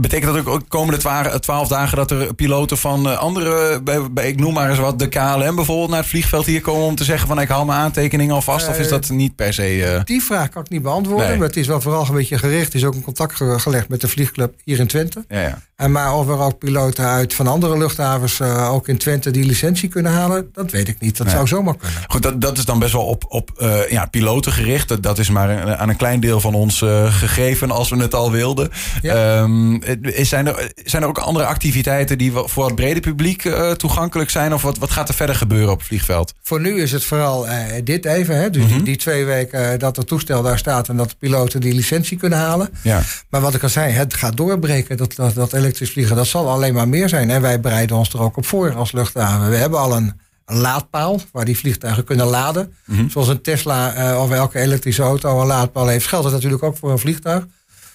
betekent 0.00 0.34
dat 0.34 0.46
ook 0.46 0.60
de 0.60 0.66
komende 0.68 0.98
twa- 1.00 1.38
twaalf 1.38 1.68
dagen 1.68 1.96
dat 1.96 2.10
er 2.10 2.34
piloten 2.34 2.78
van 2.78 3.08
eh, 3.08 3.18
andere, 3.18 3.80
bij, 3.82 4.28
ik 4.28 4.40
noem 4.40 4.54
maar 4.54 4.70
eens 4.70 4.78
wat, 4.78 4.98
de 4.98 5.08
KLM 5.08 5.54
bijvoorbeeld 5.54 5.90
naar 5.90 5.98
het 5.98 6.08
vliegveld 6.08 6.46
hier 6.46 6.60
komen 6.60 6.82
om 6.86 6.94
te 6.94 7.04
zeggen 7.04 7.28
van 7.28 7.40
ik 7.40 7.48
hou 7.48 7.66
mijn 7.66 7.78
aantekeningen 7.78 8.34
alvast? 8.34 8.68
of 8.68 8.78
is 8.78 8.84
Eh, 8.84 8.90
dat 8.90 9.08
niet 9.10 9.36
per 9.36 9.52
se... 9.54 9.84
eh, 9.84 10.00
Die 10.04 10.22
vraag 10.22 10.48
kan 10.48 10.62
ik 10.62 10.70
niet 10.70 10.82
beantwoorden, 10.82 11.28
Nee. 11.28 11.36
maar 11.38 11.46
het 11.46 11.56
is 11.56 11.66
wel 11.66 11.80
vooral 11.80 12.06
een 12.08 12.14
beetje 12.14 12.38
gericht. 12.38 12.68
Er 12.72 12.78
is 12.78 12.84
ook 12.84 12.94
een 12.94 13.02
contact 13.02 13.34
ge- 13.36 13.58
gelegd 13.58 13.88
met 13.88 14.00
de 14.00 14.08
vliegclub 14.08 14.54
hier 14.64 14.78
in 14.78 14.86
Twente. 14.86 15.24
ja, 15.28 15.40
ja. 15.40 15.58
En 15.76 15.92
maar 15.92 16.14
of 16.14 16.28
er 16.28 16.38
ook 16.38 16.58
piloten 16.58 17.04
uit 17.04 17.34
van 17.34 17.46
andere 17.46 17.78
luchthavens 17.78 18.40
eh, 18.40 18.72
ook 18.72 18.88
in 18.88 18.96
Twente 18.98 19.30
die 19.30 19.44
licentie 19.44 19.88
kunnen 19.88 20.12
halen, 20.12 20.48
dat 20.52 20.70
weet 20.70 20.88
ik 20.88 21.00
niet. 21.00 21.16
Dat 21.16 21.26
Nee. 21.26 21.34
zou 21.36 21.46
zomaar 21.48 21.76
kunnen. 21.76 21.98
Goed, 22.06 22.22
dat, 22.22 22.40
dat 22.40 22.58
is 22.58 22.64
dan 22.64 22.78
best 22.78 22.92
wel 22.92 23.04
op, 23.04 23.24
op 23.28 23.50
eh, 23.58 23.90
ja, 23.90 24.06
piloten 24.06 24.52
gericht. 24.52 24.88
Dat, 24.88 25.02
dat 25.02 25.18
is 25.18 25.30
maar 25.30 25.50
een- 25.50 25.76
aan 25.76 25.88
een 25.88 25.96
klein 25.96 26.20
deel 26.20 26.40
van 26.40 26.54
ons 26.54 26.82
eh, 26.82 27.14
gegeven 27.14 27.70
als 27.70 27.88
we 27.90 27.96
het 27.96 28.14
al 28.14 28.30
wilden. 28.30 28.70
Ja. 29.02 29.14
Ehm, 29.40 29.74
eh, 29.74 30.24
zijn, 30.24 30.46
er, 30.46 30.72
zijn 30.84 31.02
er 31.02 31.08
ook 31.08 31.18
andere 31.18 31.46
activiteiten 31.46 32.18
die 32.18 32.32
voor 32.34 32.64
het 32.66 32.74
brede 32.74 33.00
publiek 33.00 33.48
toegankelijk 33.76 34.30
zijn? 34.30 34.54
Of 34.54 34.62
wat, 34.62 34.78
wat 34.78 34.90
gaat 34.90 35.08
er 35.08 35.14
verder 35.14 35.36
gebeuren 35.36 35.70
op 35.72 35.78
het 35.78 35.86
vliegveld? 35.86 36.32
Voor 36.42 36.60
nu 36.60 36.80
is 36.82 36.92
het 36.92 37.04
vooral 37.04 37.46
dit 37.84 38.04
even. 38.04 38.36
Hè? 38.40 38.50
Dus 38.50 38.62
Mhm. 38.64 38.72
die, 38.74 38.82
die 38.82 38.96
twee 38.96 39.24
weken 39.24 39.78
dat 39.78 39.96
het 39.96 40.06
toestel 40.06 40.42
daar 40.42 40.58
staat 40.58 40.88
en 40.88 40.96
dat 40.96 41.08
de 41.10 41.16
piloten 41.18 41.60
die 41.60 41.74
licentie 41.74 42.16
kunnen 42.18 42.38
halen. 42.38 42.68
Ja. 42.82 43.02
Maar 43.30 43.40
wat 43.40 43.54
ik 43.54 43.62
al 43.62 43.68
zei, 43.68 43.92
het 43.92 44.14
gaat 44.14 44.36
doorbreken, 44.36 44.96
dat, 44.96 45.14
dat, 45.14 45.34
dat 45.34 45.52
elektrisch 45.64 45.90
vliegen. 45.90 46.16
Dat 46.16 46.26
zal 46.26 46.48
alleen 46.50 46.74
maar 46.74 46.88
meer 46.88 47.08
zijn. 47.08 47.30
En 47.30 47.40
wij 47.40 47.60
bereiden 47.60 47.96
ons 47.96 48.12
er 48.12 48.20
ook 48.22 48.36
op 48.36 48.46
voor 48.46 48.74
als 48.74 48.92
luchthaven. 48.92 49.50
We 49.50 49.56
hebben 49.56 49.78
al 49.78 49.96
een, 49.96 50.20
een 50.46 50.56
laadpaal 50.56 51.20
waar 51.32 51.44
die 51.44 51.58
vliegtuigen 51.58 52.04
kunnen 52.04 52.26
laden. 52.26 52.74
Mhm. 52.84 53.08
Zoals 53.08 53.28
een 53.28 53.40
Tesla 53.42 53.94
eh, 53.94 54.20
of 54.22 54.30
elke 54.30 54.58
elektrische 54.58 55.02
auto 55.02 55.40
een 55.40 55.46
laadpaal 55.46 55.86
heeft. 55.88 56.06
Geldt 56.06 56.24
het 56.24 56.34
natuurlijk 56.34 56.62
ook 56.62 56.76
voor 56.76 56.90
een 56.90 56.98
vliegtuig. 56.98 57.46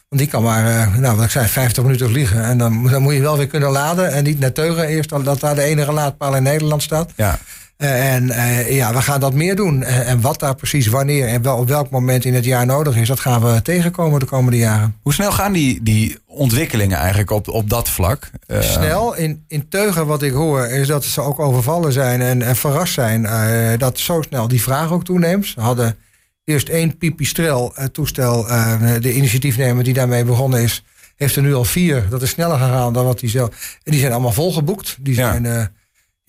Want 0.09 0.21
die 0.21 0.27
kan 0.31 0.43
maar, 0.43 0.65
eh, 0.67 0.95
nou 0.95 1.15
wat 1.15 1.25
ik 1.25 1.31
zei, 1.31 1.47
50 1.47 1.83
minuten 1.83 2.09
vliegen. 2.09 2.43
En 2.43 2.57
dan, 2.57 2.87
dan 2.87 3.01
moet 3.01 3.13
je 3.13 3.21
wel 3.21 3.37
weer 3.37 3.47
kunnen 3.47 3.71
laden. 3.71 4.11
En 4.11 4.23
niet 4.23 4.39
naar 4.39 4.51
Teugen 4.51 4.87
eerst, 4.87 5.09
dan- 5.09 5.23
dat 5.23 5.39
daar 5.39 5.55
de 5.55 5.61
enige 5.61 5.91
laadpaal 5.91 6.35
in 6.35 6.43
Nederland 6.43 6.81
staat. 6.83 7.11
Ja. 7.15 7.39
Eh, 7.79 8.13
En 8.13 8.29
eh, 8.31 8.75
ja, 8.75 8.93
we 8.93 9.01
gaan 9.01 9.19
dat 9.19 9.33
meer 9.33 9.55
doen. 9.55 9.83
Eh, 9.83 10.09
En 10.09 10.21
wat 10.21 10.39
daar 10.39 10.55
precies 10.55 10.87
wanneer 10.87 11.27
en 11.27 11.41
wel, 11.41 11.57
op 11.57 11.67
welk 11.67 11.89
moment 11.89 12.25
in 12.25 12.33
het 12.33 12.45
jaar 12.45 12.65
nodig 12.65 12.95
is, 12.95 13.07
dat 13.07 13.19
gaan 13.19 13.41
we 13.41 13.61
tegenkomen 13.61 14.19
de 14.19 14.25
komende 14.25 14.57
jaren. 14.57 14.95
Hoe 15.01 15.13
snel 15.13 15.31
gaan 15.31 15.53
die, 15.53 15.83
die 15.83 16.17
ontwikkelingen 16.25 16.97
eigenlijk 16.97 17.31
op, 17.31 17.47
op 17.47 17.69
dat 17.69 17.89
vlak? 17.89 18.29
Snel. 18.59 19.15
In, 19.15 19.43
in 19.47 19.67
Teugen 19.69 20.05
wat 20.05 20.21
ik 20.21 20.31
hoor 20.31 20.65
is 20.65 20.87
dat 20.87 21.03
ze 21.03 21.21
ook 21.21 21.39
overvallen 21.39 21.91
zijn 21.93 22.21
en, 22.21 22.41
en 22.41 22.55
verrast 22.55 22.93
zijn 22.93 23.27
dat 23.77 23.99
zo 23.99 24.21
snel 24.21 24.47
die 24.47 24.61
vraag 24.61 24.91
ook 24.91 25.03
toeneemt. 25.03 25.45
Ze 25.45 25.59
hadden 25.59 25.97
eerst 26.43 26.69
één 26.69 26.97
pipistrel 26.97 27.73
toestel. 27.91 28.43
de 29.01 29.13
initiatiefnemer 29.13 29.83
die 29.83 29.93
daarmee 29.93 30.23
begonnen 30.23 30.61
is, 30.61 30.83
heeft 31.15 31.35
er 31.35 31.41
nu 31.41 31.53
al 31.53 31.65
vier. 31.65 32.07
Dat 32.09 32.21
is 32.21 32.29
sneller 32.29 32.57
gegaan 32.57 32.93
dan 32.93 33.05
wat 33.05 33.19
hij 33.19 33.29
zelf. 33.29 33.49
En 33.83 33.91
die 33.91 33.99
zijn 33.99 34.11
allemaal 34.11 34.31
volgeboekt. 34.31 34.97
Die 34.99 35.13
zijn, 35.15 35.71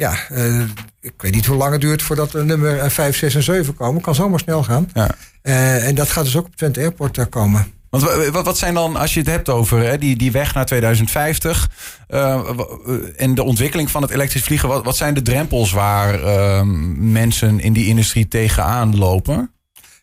ja, 0.01 0.15
eh, 0.29 0.61
ik 1.01 1.13
weet 1.17 1.35
niet 1.35 1.47
hoe 1.47 1.57
lang 1.57 1.73
het 1.73 1.81
duurt 1.81 2.03
voordat 2.03 2.31
de 2.31 2.45
nummer 2.45 2.79
eh, 2.79 2.91
5, 2.91 3.17
6 3.17 3.35
en 3.35 3.43
7 3.43 3.75
komen. 3.75 4.03
Kan 4.03 4.15
zomaar 4.15 4.39
snel 4.41 4.63
gaan. 4.63 4.89
Ja. 4.95 5.11
Eh, 5.43 5.87
en 5.87 5.95
dat 5.95 6.09
gaat 6.11 6.25
dus 6.25 6.37
ook 6.37 6.47
op 6.47 6.57
Twente 6.57 6.81
Airport 6.81 7.19
eh, 7.19 7.25
komen. 7.31 7.73
Want 7.91 8.03
wa- 8.03 8.43
wat, 8.43 8.59
zijn 8.59 8.75
dan, 8.75 8.97
als 8.97 9.15
je 9.15 9.21
het 9.21 9.29
hebt 9.29 9.49
over 9.49 9.79
hè, 9.79 9.99
die, 9.99 10.17
die 10.17 10.33
weg 10.33 10.55
naar 10.55 10.67
2050 10.67 11.71
eh, 12.09 12.41
w- 12.57 12.61
eh, 12.61 12.95
en 13.17 13.35
de 13.35 13.43
ontwikkeling 13.43 13.91
van 13.91 14.03
het 14.03 14.11
elektrisch 14.11 14.43
vliegen, 14.43 14.69
wat, 14.69 14.85
wat 14.85 14.97
zijn 14.97 15.15
de 15.15 15.23
drempels 15.23 15.73
waar 15.73 16.23
eh, 16.23 16.63
mensen 16.97 17.61
in 17.61 17.73
die 17.73 17.87
industrie 17.87 18.29
tegenaan 18.29 18.97
lopen? 18.99 19.51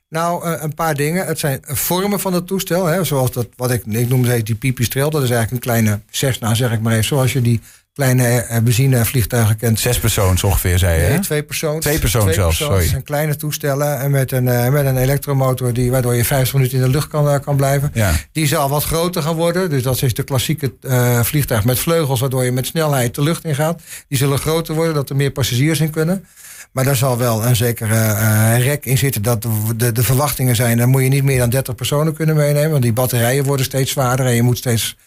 Nou, 0.10 0.46
eh, 0.46 0.62
een 0.64 0.74
paar 0.74 0.96
dingen. 0.96 1.26
Het 1.26 1.40
zijn 1.40 1.60
vormen 1.68 2.20
van 2.20 2.34
het 2.34 2.48
toestel. 2.48 2.86
Hè, 2.86 3.04
zoals 3.04 3.32
dat, 3.32 3.48
wat 3.56 3.72
ik, 3.72 3.86
ik 3.86 4.10
noemde 4.10 4.44
die 4.44 4.56
pipistrel. 4.56 5.10
Dat 5.10 5.24
is 5.24 5.30
eigenlijk 5.30 5.66
een 5.66 5.72
kleine 5.72 6.00
Cessna, 6.10 6.54
zeg 6.54 6.72
ik 6.72 6.82
maar 6.82 6.94
even. 6.94 7.06
Zoals 7.06 7.34
je 7.34 7.42
die 7.42 7.62
kleine 7.98 8.28
eh, 8.42 8.60
benzinevliegtuigen 8.62 9.58
kent. 9.58 9.80
Zes 9.80 10.00
persoons 10.00 10.44
ongeveer, 10.44 10.78
zei 10.78 11.02
je. 11.02 11.06
hè? 11.08 11.20
Twee 11.20 11.44
persoons. 11.44 11.86
Twee 11.86 12.00
persoons 12.00 12.34
zelfs, 12.36 12.58
sorry. 12.58 12.88
Zijn 12.88 13.04
kleine 13.04 13.36
toestellen 13.36 14.00
en 14.00 14.12
met 14.12 14.32
een, 14.32 14.48
eh, 14.48 14.70
met 14.70 14.86
een 14.86 14.98
elektromotor 14.98 15.74
die, 15.74 15.92
waardoor 15.92 16.16
je 16.16 16.26
50 16.26 16.54
minuten 16.54 16.78
in 16.78 16.84
de 16.84 16.90
lucht 16.90 17.08
kan, 17.08 17.30
eh, 17.30 17.40
kan 17.40 17.56
blijven. 17.56 17.92
Ja. 17.94 18.12
Die 18.32 18.48
zal 18.48 18.70
wat 18.70 18.84
groter 18.84 19.22
gaan 19.22 19.36
worden. 19.36 19.70
Dus 19.70 19.84
dat 19.84 20.02
is 20.02 20.14
de 20.14 20.24
klassieke 20.24 20.74
vliegtuig 21.24 21.64
met 21.64 21.80
vleugels, 21.80 22.20
waardoor 22.20 22.44
je 22.44 22.52
met 22.52 22.66
snelheid 22.66 23.16
de 23.16 23.22
lucht 23.22 23.44
in 23.46 23.56
gaat. 23.56 23.82
Die 24.08 24.18
zullen 24.18 24.40
groter 24.40 24.76
worden, 24.76 24.94
dat 24.94 25.10
er 25.10 25.16
meer 25.16 25.32
passagiers 25.32 25.80
in 25.80 25.90
kunnen. 25.90 26.26
Maar 26.78 26.86
daar 26.86 26.96
zal 26.96 27.18
wel 27.18 27.46
een 27.46 27.56
zekere 27.56 27.96
uh, 27.96 28.66
rek 28.66 28.86
in 28.86 28.98
zitten. 28.98 29.22
Dat 29.22 29.48
de, 29.76 29.92
de, 29.92 30.04
verwachtingen 30.04 30.56
zijn, 30.56 30.78
dan 30.78 30.90
moet 30.90 31.02
je 31.02 31.08
niet 31.08 31.24
meer 31.24 31.40
dan 31.40 31.50
30 31.50 31.76
personen 31.76 32.14
kunnen 32.14 32.36
meenemen. 32.36 32.72
Want 32.72 32.84
die 32.84 32.94
batterijen 32.94 33.44
worden 33.44 33.66
steeds 33.66 33.92
zwaarder 33.92 34.26
en 34.26 34.36
je 34.36 34.42
moet 34.42 34.58
steeds 34.58 34.98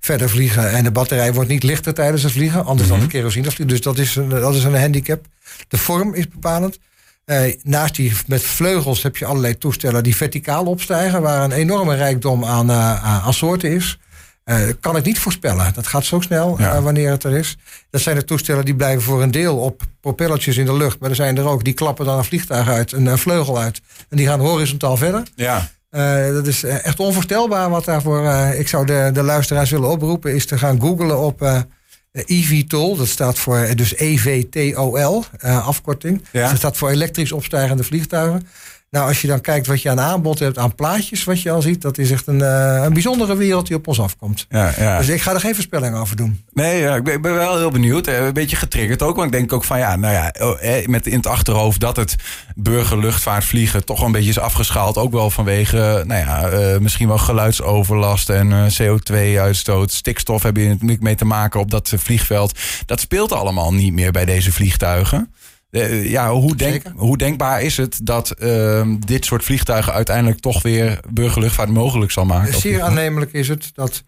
verder 0.00 0.28
vliegen. 0.28 0.70
En 0.70 0.84
de 0.84 0.90
batterij 0.90 1.32
wordt 1.32 1.48
niet 1.48 1.62
lichter 1.62 1.94
tijdens 1.94 2.22
het 2.22 2.32
vliegen, 2.32 2.64
anders 2.64 2.88
dan 2.88 3.00
de 3.00 3.06
kerosine 3.06 3.44
vliegen. 3.44 3.66
Dus 3.66 3.80
dat 3.80 3.98
is, 3.98 4.16
een, 4.16 4.28
dat 4.28 4.54
is 4.54 4.64
een 4.64 4.80
handicap. 4.80 5.26
De 5.68 5.78
vorm 5.78 6.14
is 6.14 6.28
bepalend. 6.28 6.78
Uh, 7.26 7.54
naast 7.62 7.94
die 7.94 8.12
met 8.26 8.42
vleugels 8.42 9.02
heb 9.02 9.16
je 9.16 9.24
allerlei 9.24 9.58
toestellen 9.58 10.02
die 10.02 10.16
verticaal 10.16 10.64
opstijgen, 10.64 11.22
waar 11.22 11.44
een 11.44 11.52
enorme 11.52 11.94
rijkdom 11.94 12.44
aan, 12.44 12.70
uh, 12.70 13.24
aan 13.24 13.34
soorten 13.34 13.70
is. 13.70 13.98
Uh, 14.48 14.56
kan 14.80 14.96
ik 14.96 15.04
niet 15.04 15.18
voorspellen. 15.18 15.72
Dat 15.74 15.86
gaat 15.86 16.04
zo 16.04 16.20
snel 16.20 16.56
ja. 16.58 16.82
wanneer 16.82 17.10
het 17.10 17.24
er 17.24 17.36
is. 17.36 17.56
Dat 17.90 18.00
zijn 18.00 18.16
de 18.16 18.24
toestellen 18.24 18.64
die 18.64 18.74
blijven 18.74 19.02
voor 19.02 19.22
een 19.22 19.30
deel 19.30 19.56
op 19.56 19.82
propellertjes 20.00 20.56
in 20.56 20.66
de 20.66 20.76
lucht. 20.76 21.00
Maar 21.00 21.10
er 21.10 21.16
zijn 21.16 21.38
er 21.38 21.48
ook 21.48 21.64
die 21.64 21.74
klappen 21.74 22.04
dan 22.04 22.18
een 22.18 22.24
vliegtuig 22.24 22.68
uit, 22.68 22.92
een, 22.92 23.06
een 23.06 23.18
vleugel 23.18 23.58
uit. 23.58 23.80
En 24.08 24.16
die 24.16 24.26
gaan 24.26 24.40
horizontaal 24.40 24.96
verder. 24.96 25.22
Ja. 25.34 25.68
Uh, 25.90 26.32
dat 26.32 26.46
is 26.46 26.62
echt 26.62 27.00
onvoorstelbaar 27.00 27.70
wat 27.70 27.84
daarvoor. 27.84 28.32
Ik 28.54 28.68
zou 28.68 28.86
de, 28.86 29.10
de 29.12 29.22
luisteraars 29.22 29.70
willen 29.70 29.88
oproepen, 29.88 30.34
is 30.34 30.46
te 30.46 30.58
gaan 30.58 30.80
googlen 30.80 31.18
op 31.18 31.66
eVTOL. 32.12 32.96
Dat 32.96 33.08
staat 33.08 33.38
voor 33.38 33.66
dus 33.74 33.94
EVTOL, 33.94 35.24
afkorting. 35.40 36.24
Ja. 36.32 36.48
Dat 36.48 36.58
staat 36.58 36.76
voor 36.76 36.90
elektrisch 36.90 37.32
opstijgende 37.32 37.84
vliegtuigen. 37.84 38.46
Nou, 38.90 39.08
als 39.08 39.20
je 39.20 39.26
dan 39.26 39.40
kijkt 39.40 39.66
wat 39.66 39.82
je 39.82 39.90
aan 39.90 40.00
aanbod 40.00 40.38
hebt 40.38 40.58
aan 40.58 40.74
plaatjes, 40.74 41.24
wat 41.24 41.42
je 41.42 41.50
al 41.50 41.62
ziet, 41.62 41.82
dat 41.82 41.98
is 41.98 42.10
echt 42.10 42.26
een, 42.26 42.38
uh, 42.38 42.82
een 42.84 42.92
bijzondere 42.92 43.36
wereld 43.36 43.66
die 43.66 43.76
op 43.76 43.86
ons 43.86 44.00
afkomt. 44.00 44.46
Ja, 44.48 44.72
ja. 44.78 44.98
Dus 44.98 45.08
ik 45.08 45.20
ga 45.20 45.32
er 45.34 45.40
geen 45.40 45.54
voorspelling 45.54 45.96
over 45.96 46.16
doen. 46.16 46.44
Nee, 46.52 46.80
ja, 46.80 46.94
ik, 46.96 47.02
ben, 47.02 47.22
wel 47.22 47.58
heel 47.58 47.70
benieuwd. 47.70 48.06
Een 48.06 48.32
beetje 48.32 48.56
getriggerd 48.56 49.02
ook. 49.02 49.16
Want 49.16 49.26
ik 49.26 49.38
denk 49.38 49.52
ook 49.52 49.64
van 49.64 49.78
ja, 49.78 49.96
nou 49.96 50.14
ja, 50.14 50.34
oh, 50.40 50.86
met 50.86 51.06
in 51.06 51.16
het 51.16 51.26
achterhoofd 51.26 51.80
dat 51.80 51.96
het 51.96 52.16
burgerluchtvaartvliegen 52.54 53.84
toch 53.84 53.98
wel 53.98 54.06
een 54.06 54.12
beetje 54.12 54.30
is 54.30 54.38
afgeschaald. 54.38 54.96
Ook 54.96 55.12
wel 55.12 55.30
vanwege, 55.30 56.02
nou 56.06 56.20
ja, 56.20 56.52
uh, 56.52 56.78
misschien 56.78 57.08
wel 57.08 57.18
geluidsoverlast 57.18 58.30
en 58.30 58.50
uh, 58.50 58.66
CO2-uitstoot. 58.66 59.92
Stikstof 59.92 60.42
hebben 60.42 60.62
je 60.62 60.68
natuurlijk 60.68 61.02
mee 61.02 61.14
te 61.14 61.24
maken 61.24 61.60
op 61.60 61.70
dat 61.70 61.92
vliegveld. 61.96 62.58
Dat 62.86 63.00
speelt 63.00 63.32
allemaal 63.32 63.72
niet 63.72 63.92
meer 63.92 64.12
bij 64.12 64.24
deze 64.24 64.52
vliegtuigen. 64.52 65.32
Uh, 65.70 66.10
ja, 66.10 66.32
hoe, 66.32 66.56
denk, 66.56 66.82
hoe, 66.96 67.16
denkbaar 67.16 67.62
is 67.62 67.76
het 67.76 67.98
dat 68.02 68.34
uh, 68.38 68.86
dit 69.06 69.24
soort 69.24 69.44
vliegtuigen 69.44 69.92
uiteindelijk 69.92 70.40
toch 70.40 70.62
weer 70.62 71.00
burgerluchtvaart 71.10 71.68
mogelijk 71.68 72.10
zal 72.10 72.24
maken? 72.24 72.54
Zeer 72.54 72.82
aannemelijk 72.82 73.32
is 73.32 73.48
het 73.48 73.70
dat 73.74 74.02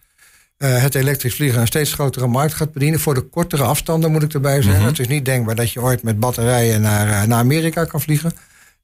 uh, 0.59 0.83
het 0.83 0.95
elektrisch 0.95 1.35
vliegen 1.35 1.61
een 1.61 1.67
steeds 1.67 1.93
grotere 1.93 2.27
markt 2.27 2.55
gaat 2.55 2.73
bedienen. 2.73 3.01
Voor 3.01 3.15
de 3.15 3.21
kortere 3.21 3.63
afstanden 3.63 4.13
moet 4.13 4.23
ik 4.23 4.35
erbij 4.35 4.55
zeggen. 4.55 4.73
Mm 4.73 4.79
-hmm. 4.79 4.89
Het 4.89 4.99
is 4.99 5.09
niet 5.09 5.25
denkbaar 5.25 5.55
dat 5.55 5.73
je 5.73 5.81
ooit 5.81 6.03
met 6.03 6.21
batterijen 6.21 6.81
naar, 6.81 7.29
naar 7.29 7.39
Amerika 7.39 7.85
kan 7.85 8.01
vliegen. 8.01 8.33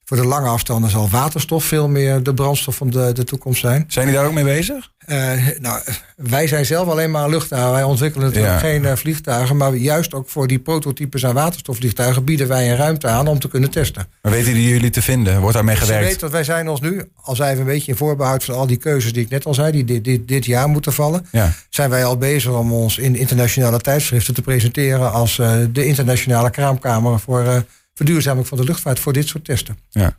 Voor 0.08 0.16
de 0.16 0.26
lange 0.26 0.48
afstanden 0.48 0.90
zal 0.90 1.08
waterstof 1.08 1.64
veel 1.64 1.88
meer 1.88 2.22
de 2.22 2.34
brandstof 2.34 2.76
van 2.76 2.90
de, 2.90 3.12
de 3.12 3.24
toekomst 3.24 3.60
zijn. 3.60 3.84
Zijn 3.88 4.06
die 4.06 4.14
daar 4.14 4.26
ook 4.26 4.32
mee 4.32 4.44
bezig? 4.44 4.90
Uh, 5.06 5.32
nou, 5.58 5.80
wij 6.16 6.46
zijn 6.46 6.66
zelf 6.66 6.88
alleen 6.88 7.10
maar 7.10 7.28
luchthaven. 7.28 7.72
Wij 7.72 7.82
ontwikkelen 7.82 8.26
natuurlijk 8.26 8.54
ja. 8.54 8.68
geen 8.68 8.82
uh, 8.82 8.92
vliegtuigen. 8.92 9.56
Maar 9.56 9.74
juist 9.74 10.14
ook 10.14 10.28
voor 10.28 10.46
die 10.46 10.58
prototypes 10.58 11.26
aan 11.26 11.34
waterstofvliegtuigen 11.34 12.24
bieden 12.24 12.48
wij 12.48 12.70
een 12.70 12.76
ruimte 12.76 13.06
aan 13.06 13.26
om 13.26 13.38
te 13.38 13.48
kunnen 13.48 13.70
testen. 13.70 14.06
Maar 14.22 14.32
weten 14.32 14.54
die 14.54 14.68
jullie 14.68 14.90
te 14.90 15.02
vinden? 15.02 15.40
Wordt 15.40 15.54
daarmee 15.54 15.76
gewerkt? 15.76 16.02
Je 16.02 16.08
weet 16.08 16.20
dat 16.20 16.30
wij 16.30 16.44
zijn 16.44 16.68
ons 16.68 16.80
nu, 16.80 17.02
al 17.22 17.36
zijn 17.36 17.54
we 17.54 17.60
een 17.60 17.66
beetje 17.66 17.90
in 17.90 17.98
voorbehoud 17.98 18.44
van 18.44 18.54
al 18.54 18.66
die 18.66 18.76
keuzes 18.76 19.12
die 19.12 19.22
ik 19.22 19.30
net 19.30 19.44
al 19.44 19.54
zei, 19.54 19.72
die 19.72 19.84
dit, 19.84 20.04
dit, 20.04 20.28
dit 20.28 20.44
jaar 20.44 20.68
moeten 20.68 20.92
vallen, 20.92 21.26
ja. 21.32 21.52
zijn 21.70 21.90
wij 21.90 22.04
al 22.04 22.16
bezig 22.16 22.52
om 22.52 22.72
ons 22.72 22.98
in 22.98 23.16
internationale 23.16 23.78
tijdschriften 23.78 24.34
te 24.34 24.42
presenteren 24.42 25.12
als 25.12 25.38
uh, 25.38 25.52
de 25.72 25.86
internationale 25.86 26.50
kraamkamer 26.50 27.20
voor 27.20 27.64
verduurzaming 27.96 28.46
van 28.46 28.58
de 28.58 28.64
luchtvaart 28.64 28.98
voor 28.98 29.12
dit 29.12 29.28
soort 29.28 29.44
testen. 29.44 29.78
Ja. 29.90 30.16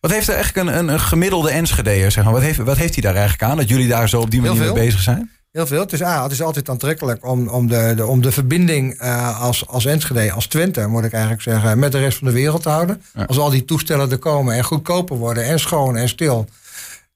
Wat 0.00 0.10
heeft 0.10 0.28
er 0.28 0.34
eigenlijk 0.34 0.68
een, 0.68 0.78
een, 0.78 0.88
een 0.88 1.00
gemiddelde 1.00 1.50
Enschedeer, 1.50 2.10
zeg 2.10 2.24
maar? 2.24 2.32
Wat 2.32 2.42
heeft, 2.42 2.58
wat 2.58 2.76
heeft 2.76 2.94
hij 2.94 3.02
daar 3.02 3.14
eigenlijk 3.14 3.50
aan, 3.50 3.56
dat 3.56 3.68
jullie 3.68 3.88
daar 3.88 4.08
zo 4.08 4.20
op 4.20 4.30
die 4.30 4.40
manier 4.40 4.60
mee 4.60 4.72
bezig 4.72 5.00
zijn? 5.00 5.30
Heel 5.52 5.66
veel. 5.66 5.80
Het 5.80 5.92
is, 5.92 6.02
ah, 6.02 6.22
het 6.22 6.32
is 6.32 6.42
altijd 6.42 6.68
aantrekkelijk 6.68 7.26
om, 7.26 7.48
om, 7.48 7.68
de, 7.68 7.92
de, 7.96 8.06
om 8.06 8.22
de 8.22 8.32
verbinding 8.32 9.02
uh, 9.02 9.40
als, 9.40 9.66
als 9.66 9.84
Enschede, 9.84 10.32
als 10.32 10.46
Twente, 10.46 10.86
moet 10.86 11.04
ik 11.04 11.12
eigenlijk 11.12 11.42
zeggen, 11.42 11.78
met 11.78 11.92
de 11.92 11.98
rest 11.98 12.18
van 12.18 12.26
de 12.26 12.32
wereld 12.32 12.62
te 12.62 12.68
houden. 12.68 13.02
Ja. 13.14 13.24
Als 13.24 13.38
al 13.38 13.50
die 13.50 13.64
toestellen 13.64 14.10
er 14.10 14.18
komen 14.18 14.54
en 14.54 14.64
goedkoper 14.64 15.16
worden 15.16 15.44
en 15.44 15.60
schoon 15.60 15.96
en 15.96 16.08
stil, 16.08 16.48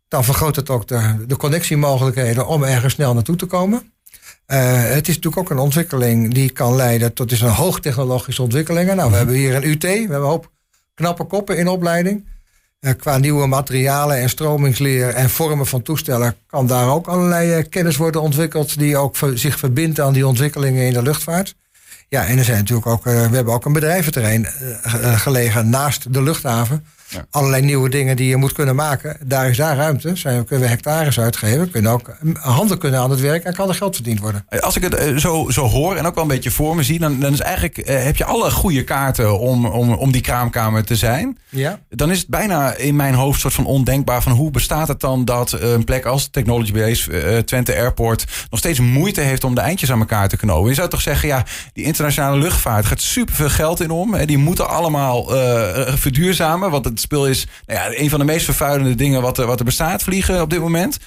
dan 0.08 0.24
vergroot 0.24 0.56
het 0.56 0.70
ook 0.70 0.86
de, 0.86 1.24
de 1.26 1.36
connectiemogelijkheden 1.36 2.46
om 2.46 2.62
ergens 2.64 2.94
snel 2.94 3.14
naartoe 3.14 3.36
te 3.36 3.46
komen. 3.46 3.92
Uh, 4.52 4.82
het 4.82 5.08
is 5.08 5.14
natuurlijk 5.14 5.36
ook 5.36 5.50
een 5.50 5.64
ontwikkeling 5.64 6.34
die 6.34 6.50
kan 6.50 6.76
leiden 6.76 7.12
tot 7.12 7.32
is 7.32 7.40
een 7.40 7.48
hoogtechnologische 7.48 8.42
ontwikkelingen. 8.42 8.96
Nou, 8.96 9.10
we 9.10 9.16
hebben 9.16 9.34
hier 9.34 9.54
een 9.54 9.68
UT, 9.68 9.82
we 9.82 9.88
hebben 9.88 10.16
een 10.16 10.22
hoop 10.22 10.50
knappe 10.94 11.24
koppen 11.24 11.58
in 11.58 11.68
opleiding. 11.68 12.26
Uh, 12.80 12.92
qua 12.96 13.18
nieuwe 13.18 13.46
materialen 13.46 14.16
en 14.16 14.28
stromingsleer 14.28 15.08
en 15.08 15.30
vormen 15.30 15.66
van 15.66 15.82
toestellen 15.82 16.36
kan 16.46 16.66
daar 16.66 16.88
ook 16.88 17.06
allerlei 17.06 17.58
uh, 17.58 17.64
kennis 17.68 17.96
worden 17.96 18.22
ontwikkeld 18.22 18.78
die 18.78 18.96
ook 18.96 19.16
zich 19.34 19.58
verbindt 19.58 20.00
aan 20.00 20.12
die 20.12 20.26
ontwikkelingen 20.26 20.86
in 20.86 20.92
de 20.92 21.02
luchtvaart. 21.02 21.54
Ja, 22.08 22.26
en 22.26 22.38
er 22.38 22.44
zijn 22.44 22.58
natuurlijk 22.58 22.86
ook, 22.86 23.04
we 23.04 23.10
hebben 23.10 23.54
ook 23.54 23.64
een 23.64 23.72
bedrijventerrein 23.72 24.46
gelegen 25.24 25.68
naast 25.68 26.12
de 26.12 26.22
luchthaven. 26.22 26.84
Ja. 27.08 27.26
Allerlei 27.30 27.62
nieuwe 27.62 27.88
dingen 27.88 28.16
die 28.16 28.28
je 28.28 28.36
moet 28.36 28.52
kunnen 28.52 28.74
maken. 28.74 29.16
Daar 29.24 29.48
is 29.48 29.56
daar 29.56 29.76
ruimte. 29.76 30.16
Zijn, 30.16 30.44
kunnen 30.44 30.64
we 30.64 30.72
hectares 30.72 31.20
uitgeven. 31.20 31.70
Kunnen 31.70 31.92
ook 31.92 32.16
handen 32.32 32.78
kunnen 32.78 33.00
aan 33.00 33.10
het 33.10 33.20
werk 33.20 33.44
en 33.44 33.54
kan 33.54 33.68
er 33.68 33.74
geld 33.74 33.94
verdiend 33.94 34.20
worden. 34.20 34.46
Als 34.60 34.76
ik 34.76 34.82
het 34.82 35.20
zo, 35.20 35.50
zo 35.50 35.66
hoor 35.66 35.96
en 35.96 36.06
ook 36.06 36.14
wel 36.14 36.22
een 36.22 36.30
beetje 36.30 36.50
voor 36.50 36.76
me 36.76 36.82
zie, 36.82 36.98
dan, 36.98 37.20
dan 37.20 37.32
is 37.32 37.40
eigenlijk, 37.40 37.78
eh, 37.78 38.04
heb 38.04 38.16
je 38.16 38.24
alle 38.24 38.50
goede 38.50 38.84
kaarten 38.84 39.38
om, 39.38 39.66
om, 39.66 39.92
om 39.92 40.12
die 40.12 40.20
kraamkamer 40.20 40.84
te 40.84 40.96
zijn. 40.96 41.38
Ja. 41.48 41.80
Dan 41.88 42.10
is 42.10 42.18
het 42.18 42.28
bijna 42.28 42.74
in 42.74 42.96
mijn 42.96 43.14
hoofd 43.14 43.40
soort 43.40 43.54
van 43.54 43.66
ondenkbaar 43.66 44.22
van 44.22 44.32
hoe 44.32 44.50
bestaat 44.50 44.88
het 44.88 45.00
dan 45.00 45.24
dat 45.24 45.52
een 45.52 45.84
plek 45.84 46.04
als 46.04 46.28
Technology 46.30 46.72
Base, 46.72 47.10
uh, 47.10 47.38
Twente 47.38 47.74
Airport, 47.74 48.24
nog 48.50 48.58
steeds 48.58 48.80
moeite 48.80 49.20
heeft 49.20 49.44
om 49.44 49.54
de 49.54 49.60
eindjes 49.60 49.92
aan 49.92 49.98
elkaar 49.98 50.28
te 50.28 50.36
knopen. 50.36 50.68
Je 50.68 50.74
zou 50.74 50.88
toch 50.88 51.00
zeggen, 51.00 51.28
ja, 51.28 51.44
die 51.72 51.84
internationale 51.84 52.38
luchtvaart 52.38 52.86
gaat 52.86 53.00
superveel 53.00 53.48
geld 53.48 53.80
in 53.80 53.90
om. 53.90 54.14
En 54.14 54.26
die 54.26 54.38
moeten 54.38 54.68
allemaal 54.68 55.34
uh, 55.34 55.94
verduurzamen. 55.94 56.70
Want 56.70 56.84
het 56.84 56.97
spul 57.00 57.26
is 57.26 57.46
nou 57.66 57.78
ja, 57.80 58.00
een 58.00 58.10
van 58.10 58.18
de 58.18 58.24
meest 58.24 58.44
vervuilende 58.44 58.94
dingen 58.94 59.22
wat 59.22 59.38
er, 59.38 59.46
wat 59.46 59.58
er 59.58 59.64
bestaat, 59.64 60.02
vliegen 60.02 60.40
op 60.40 60.50
dit 60.50 60.60
moment. 60.60 60.98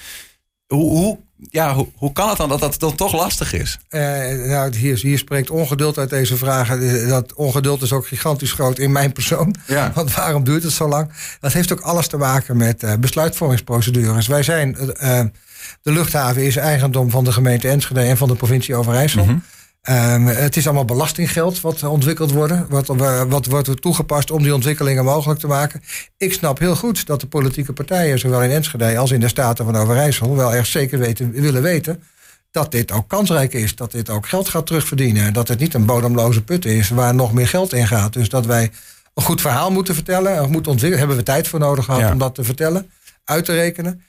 Hoe, 0.66 0.90
hoe, 0.90 1.18
ja, 1.50 1.74
hoe, 1.74 1.88
hoe 1.94 2.12
kan 2.12 2.28
het 2.28 2.36
dan 2.36 2.48
dat 2.48 2.60
dat 2.60 2.80
dan 2.80 2.94
toch 2.94 3.12
lastig 3.12 3.52
is? 3.52 3.78
Uh, 3.90 4.00
nou, 4.48 4.76
hier, 4.76 4.98
hier 4.98 5.18
spreekt 5.18 5.50
ongeduld 5.50 5.98
uit 5.98 6.10
deze 6.10 6.36
vragen. 6.36 7.08
Dat 7.08 7.34
ongeduld 7.34 7.82
is 7.82 7.92
ook 7.92 8.06
gigantisch 8.06 8.52
groot 8.52 8.78
in 8.78 8.92
mijn 8.92 9.12
persoon. 9.12 9.54
Ja. 9.66 9.92
Want 9.94 10.14
waarom 10.14 10.44
duurt 10.44 10.62
het 10.62 10.72
zo 10.72 10.88
lang? 10.88 11.12
Dat 11.40 11.52
heeft 11.52 11.72
ook 11.72 11.80
alles 11.80 12.06
te 12.06 12.16
maken 12.16 12.56
met 12.56 12.82
uh, 12.82 12.92
besluitvormingsprocedures. 12.94 14.26
Wij 14.26 14.42
zijn, 14.42 14.76
uh, 14.80 15.20
de 15.82 15.92
luchthaven 15.92 16.42
is 16.42 16.56
eigendom 16.56 17.10
van 17.10 17.24
de 17.24 17.32
gemeente 17.32 17.68
Enschede 17.68 18.00
en 18.00 18.16
van 18.16 18.28
de 18.28 18.34
provincie 18.34 18.74
Overijssel. 18.74 19.22
Mm 19.22 19.28
-hmm. 19.28 19.42
Um, 19.88 20.26
het 20.26 20.56
is 20.56 20.64
allemaal 20.64 20.84
belastinggeld 20.84 21.60
wat 21.60 21.82
ontwikkeld 21.82 22.32
wordt. 22.32 22.68
Wat, 22.68 22.86
wat 23.28 23.46
wordt 23.46 23.68
er 23.68 23.80
toegepast 23.80 24.30
om 24.30 24.42
die 24.42 24.54
ontwikkelingen 24.54 25.04
mogelijk 25.04 25.40
te 25.40 25.46
maken. 25.46 25.82
Ik 26.16 26.32
snap 26.32 26.58
heel 26.58 26.76
goed 26.76 27.06
dat 27.06 27.20
de 27.20 27.26
politieke 27.26 27.72
partijen, 27.72 28.18
zowel 28.18 28.42
in 28.42 28.50
Enschede 28.50 28.98
als 28.98 29.10
in 29.10 29.20
de 29.20 29.28
Staten 29.28 29.64
van 29.64 29.76
Overijssel, 29.76 30.36
wel 30.36 30.54
erg 30.54 30.66
zeker 30.66 30.98
weten, 30.98 31.30
willen 31.30 31.62
weten 31.62 32.02
dat 32.50 32.70
dit 32.70 32.92
ook 32.92 33.08
kansrijk 33.08 33.52
is. 33.52 33.74
Dat 33.74 33.92
dit 33.92 34.10
ook 34.10 34.26
geld 34.26 34.48
gaat 34.48 34.66
terugverdienen. 34.66 35.32
Dat 35.32 35.48
het 35.48 35.58
niet 35.58 35.74
een 35.74 35.86
bodemloze 35.86 36.42
put 36.42 36.64
is 36.64 36.88
waar 36.88 37.14
nog 37.14 37.32
meer 37.32 37.48
geld 37.48 37.72
in 37.72 37.86
gaat. 37.86 38.12
Dus 38.12 38.28
dat 38.28 38.46
wij 38.46 38.70
een 39.14 39.22
goed 39.22 39.40
verhaal 39.40 39.70
moeten 39.70 39.94
vertellen. 39.94 40.50
Moeten 40.50 40.70
ontwikkelen. 40.70 40.98
Hebben 40.98 41.16
we 41.16 41.22
tijd 41.22 41.48
voor 41.48 41.60
nodig 41.60 41.84
gehad 41.84 42.00
ja. 42.00 42.12
om 42.12 42.18
dat 42.18 42.34
te 42.34 42.44
vertellen, 42.44 42.90
uit 43.24 43.44
te 43.44 43.52
rekenen. 43.52 44.02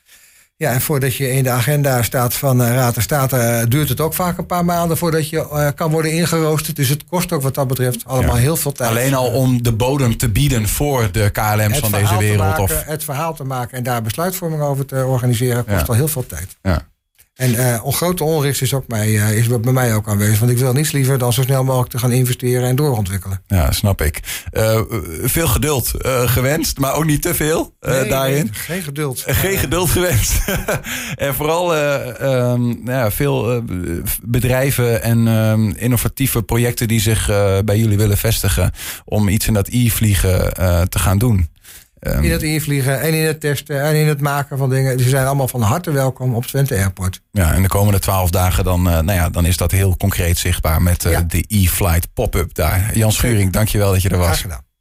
Ja, 0.55 0.71
en 0.71 0.81
voordat 0.81 1.15
je 1.15 1.31
in 1.31 1.43
de 1.43 1.49
agenda 1.49 2.03
staat 2.03 2.33
van 2.33 2.61
uh, 2.61 2.67
Raad 2.67 2.95
en 2.95 3.01
Staten, 3.01 3.39
uh, 3.39 3.65
duurt 3.67 3.89
het 3.89 3.99
ook 3.99 4.13
vaak 4.13 4.37
een 4.37 4.45
paar 4.45 4.65
maanden 4.65 4.97
voordat 4.97 5.29
je 5.29 5.37
uh, 5.37 5.67
kan 5.75 5.91
worden 5.91 6.11
ingeroosterd. 6.11 6.75
Dus 6.75 6.89
het 6.89 7.05
kost 7.05 7.31
ook 7.31 7.41
wat 7.41 7.55
dat 7.55 7.67
betreft 7.67 8.05
allemaal 8.05 8.35
ja. 8.35 8.41
heel 8.41 8.55
veel 8.55 8.71
tijd. 8.71 8.89
Alleen 8.89 9.13
al 9.13 9.27
om 9.27 9.63
de 9.63 9.73
bodem 9.73 10.17
te 10.17 10.29
bieden 10.29 10.67
voor 10.67 11.11
de 11.11 11.29
KLM's 11.29 11.79
van 11.79 11.91
deze 11.91 12.17
wereld. 12.17 12.39
Maken, 12.39 12.63
of... 12.63 12.83
Het 12.85 13.03
verhaal 13.03 13.33
te 13.33 13.43
maken 13.43 13.77
en 13.77 13.83
daar 13.83 14.01
besluitvorming 14.01 14.61
over 14.61 14.85
te 14.85 15.05
organiseren, 15.05 15.65
kost 15.65 15.79
ja. 15.79 15.85
al 15.87 15.93
heel 15.93 16.07
veel 16.07 16.25
tijd. 16.25 16.55
Ja. 16.61 16.87
En 17.33 17.51
uh, 17.51 17.87
grote 17.87 18.23
onrust 18.23 18.61
is, 18.61 18.73
ook 18.73 18.87
mij, 18.87 19.09
uh, 19.09 19.37
is 19.37 19.47
bij 19.47 19.73
mij 19.73 19.95
ook 19.95 20.07
aanwezig. 20.07 20.39
Want 20.39 20.51
ik 20.51 20.57
wil 20.57 20.73
niets 20.73 20.91
liever 20.91 21.17
dan 21.17 21.33
zo 21.33 21.41
snel 21.41 21.63
mogelijk 21.63 21.91
te 21.91 21.97
gaan 21.97 22.11
investeren 22.11 22.67
en 22.67 22.75
doorontwikkelen. 22.75 23.41
Ja, 23.47 23.71
snap 23.71 24.01
ik. 24.01 24.19
Uh, 24.51 24.81
veel 25.23 25.47
geduld 25.47 25.91
gewenst, 26.25 26.77
maar 26.77 26.93
ook 26.93 27.05
niet 27.05 27.21
te 27.21 27.33
veel 27.33 27.75
nee, 27.79 28.09
daarin. 28.09 28.43
Nee, 28.43 28.53
geen 28.53 28.81
geduld. 28.81 29.23
geen 29.27 29.57
geduld 29.57 29.89
gewenst. 29.89 30.41
en 31.15 31.35
vooral 31.35 31.75
um, 32.21 32.81
ja, 32.85 33.11
veel 33.11 33.63
bedrijven 34.23 35.03
en 35.03 35.27
um, 35.27 35.75
innovatieve 35.75 36.43
projecten 36.43 36.87
die 36.87 36.99
zich 36.99 37.27
bij 37.65 37.77
jullie 37.77 37.97
willen 37.97 38.17
vestigen. 38.17 38.71
Om 39.05 39.27
iets 39.27 39.47
in 39.47 39.53
dat 39.53 39.67
e-vliegen 39.71 40.53
te 40.89 40.99
gaan 40.99 41.17
doen. 41.17 41.47
In 42.03 42.31
het 42.31 42.43
invliegen 42.43 43.01
en 43.01 43.13
in 43.13 43.25
het 43.25 43.39
testen 43.39 43.81
en 43.81 43.95
in 43.95 44.07
het 44.07 44.21
maken 44.21 44.57
van 44.57 44.69
dingen. 44.69 44.99
Ze 44.99 45.09
zijn 45.09 45.25
allemaal 45.25 45.47
van 45.47 45.61
harte 45.61 45.91
welkom 45.91 46.35
op 46.35 46.45
Twente 46.45 46.75
Airport. 46.75 47.21
Ja, 47.31 47.53
en 47.53 47.61
de 47.61 47.67
komende 47.67 47.99
twaalf 47.99 48.29
dagen 48.29 48.63
dan, 48.63 48.79
uh, 48.79 48.93
nou 48.93 49.11
ja, 49.11 49.29
dan 49.29 49.45
is 49.45 49.57
dat 49.57 49.71
heel 49.71 49.97
concreet 49.97 50.37
zichtbaar 50.37 50.81
met 50.81 51.05
uh, 51.05 51.11
ja. 51.11 51.21
de 51.21 51.43
e-flight 51.47 52.13
pop-up 52.13 52.53
daar. 52.53 52.91
Jan 52.97 53.11
Schuring, 53.11 53.51
dankjewel 53.51 53.91
dat 53.91 54.01
je 54.01 54.09
er 54.09 54.17
was. 54.17 54.27
Graag 54.27 54.41
gedaan. 54.41 54.72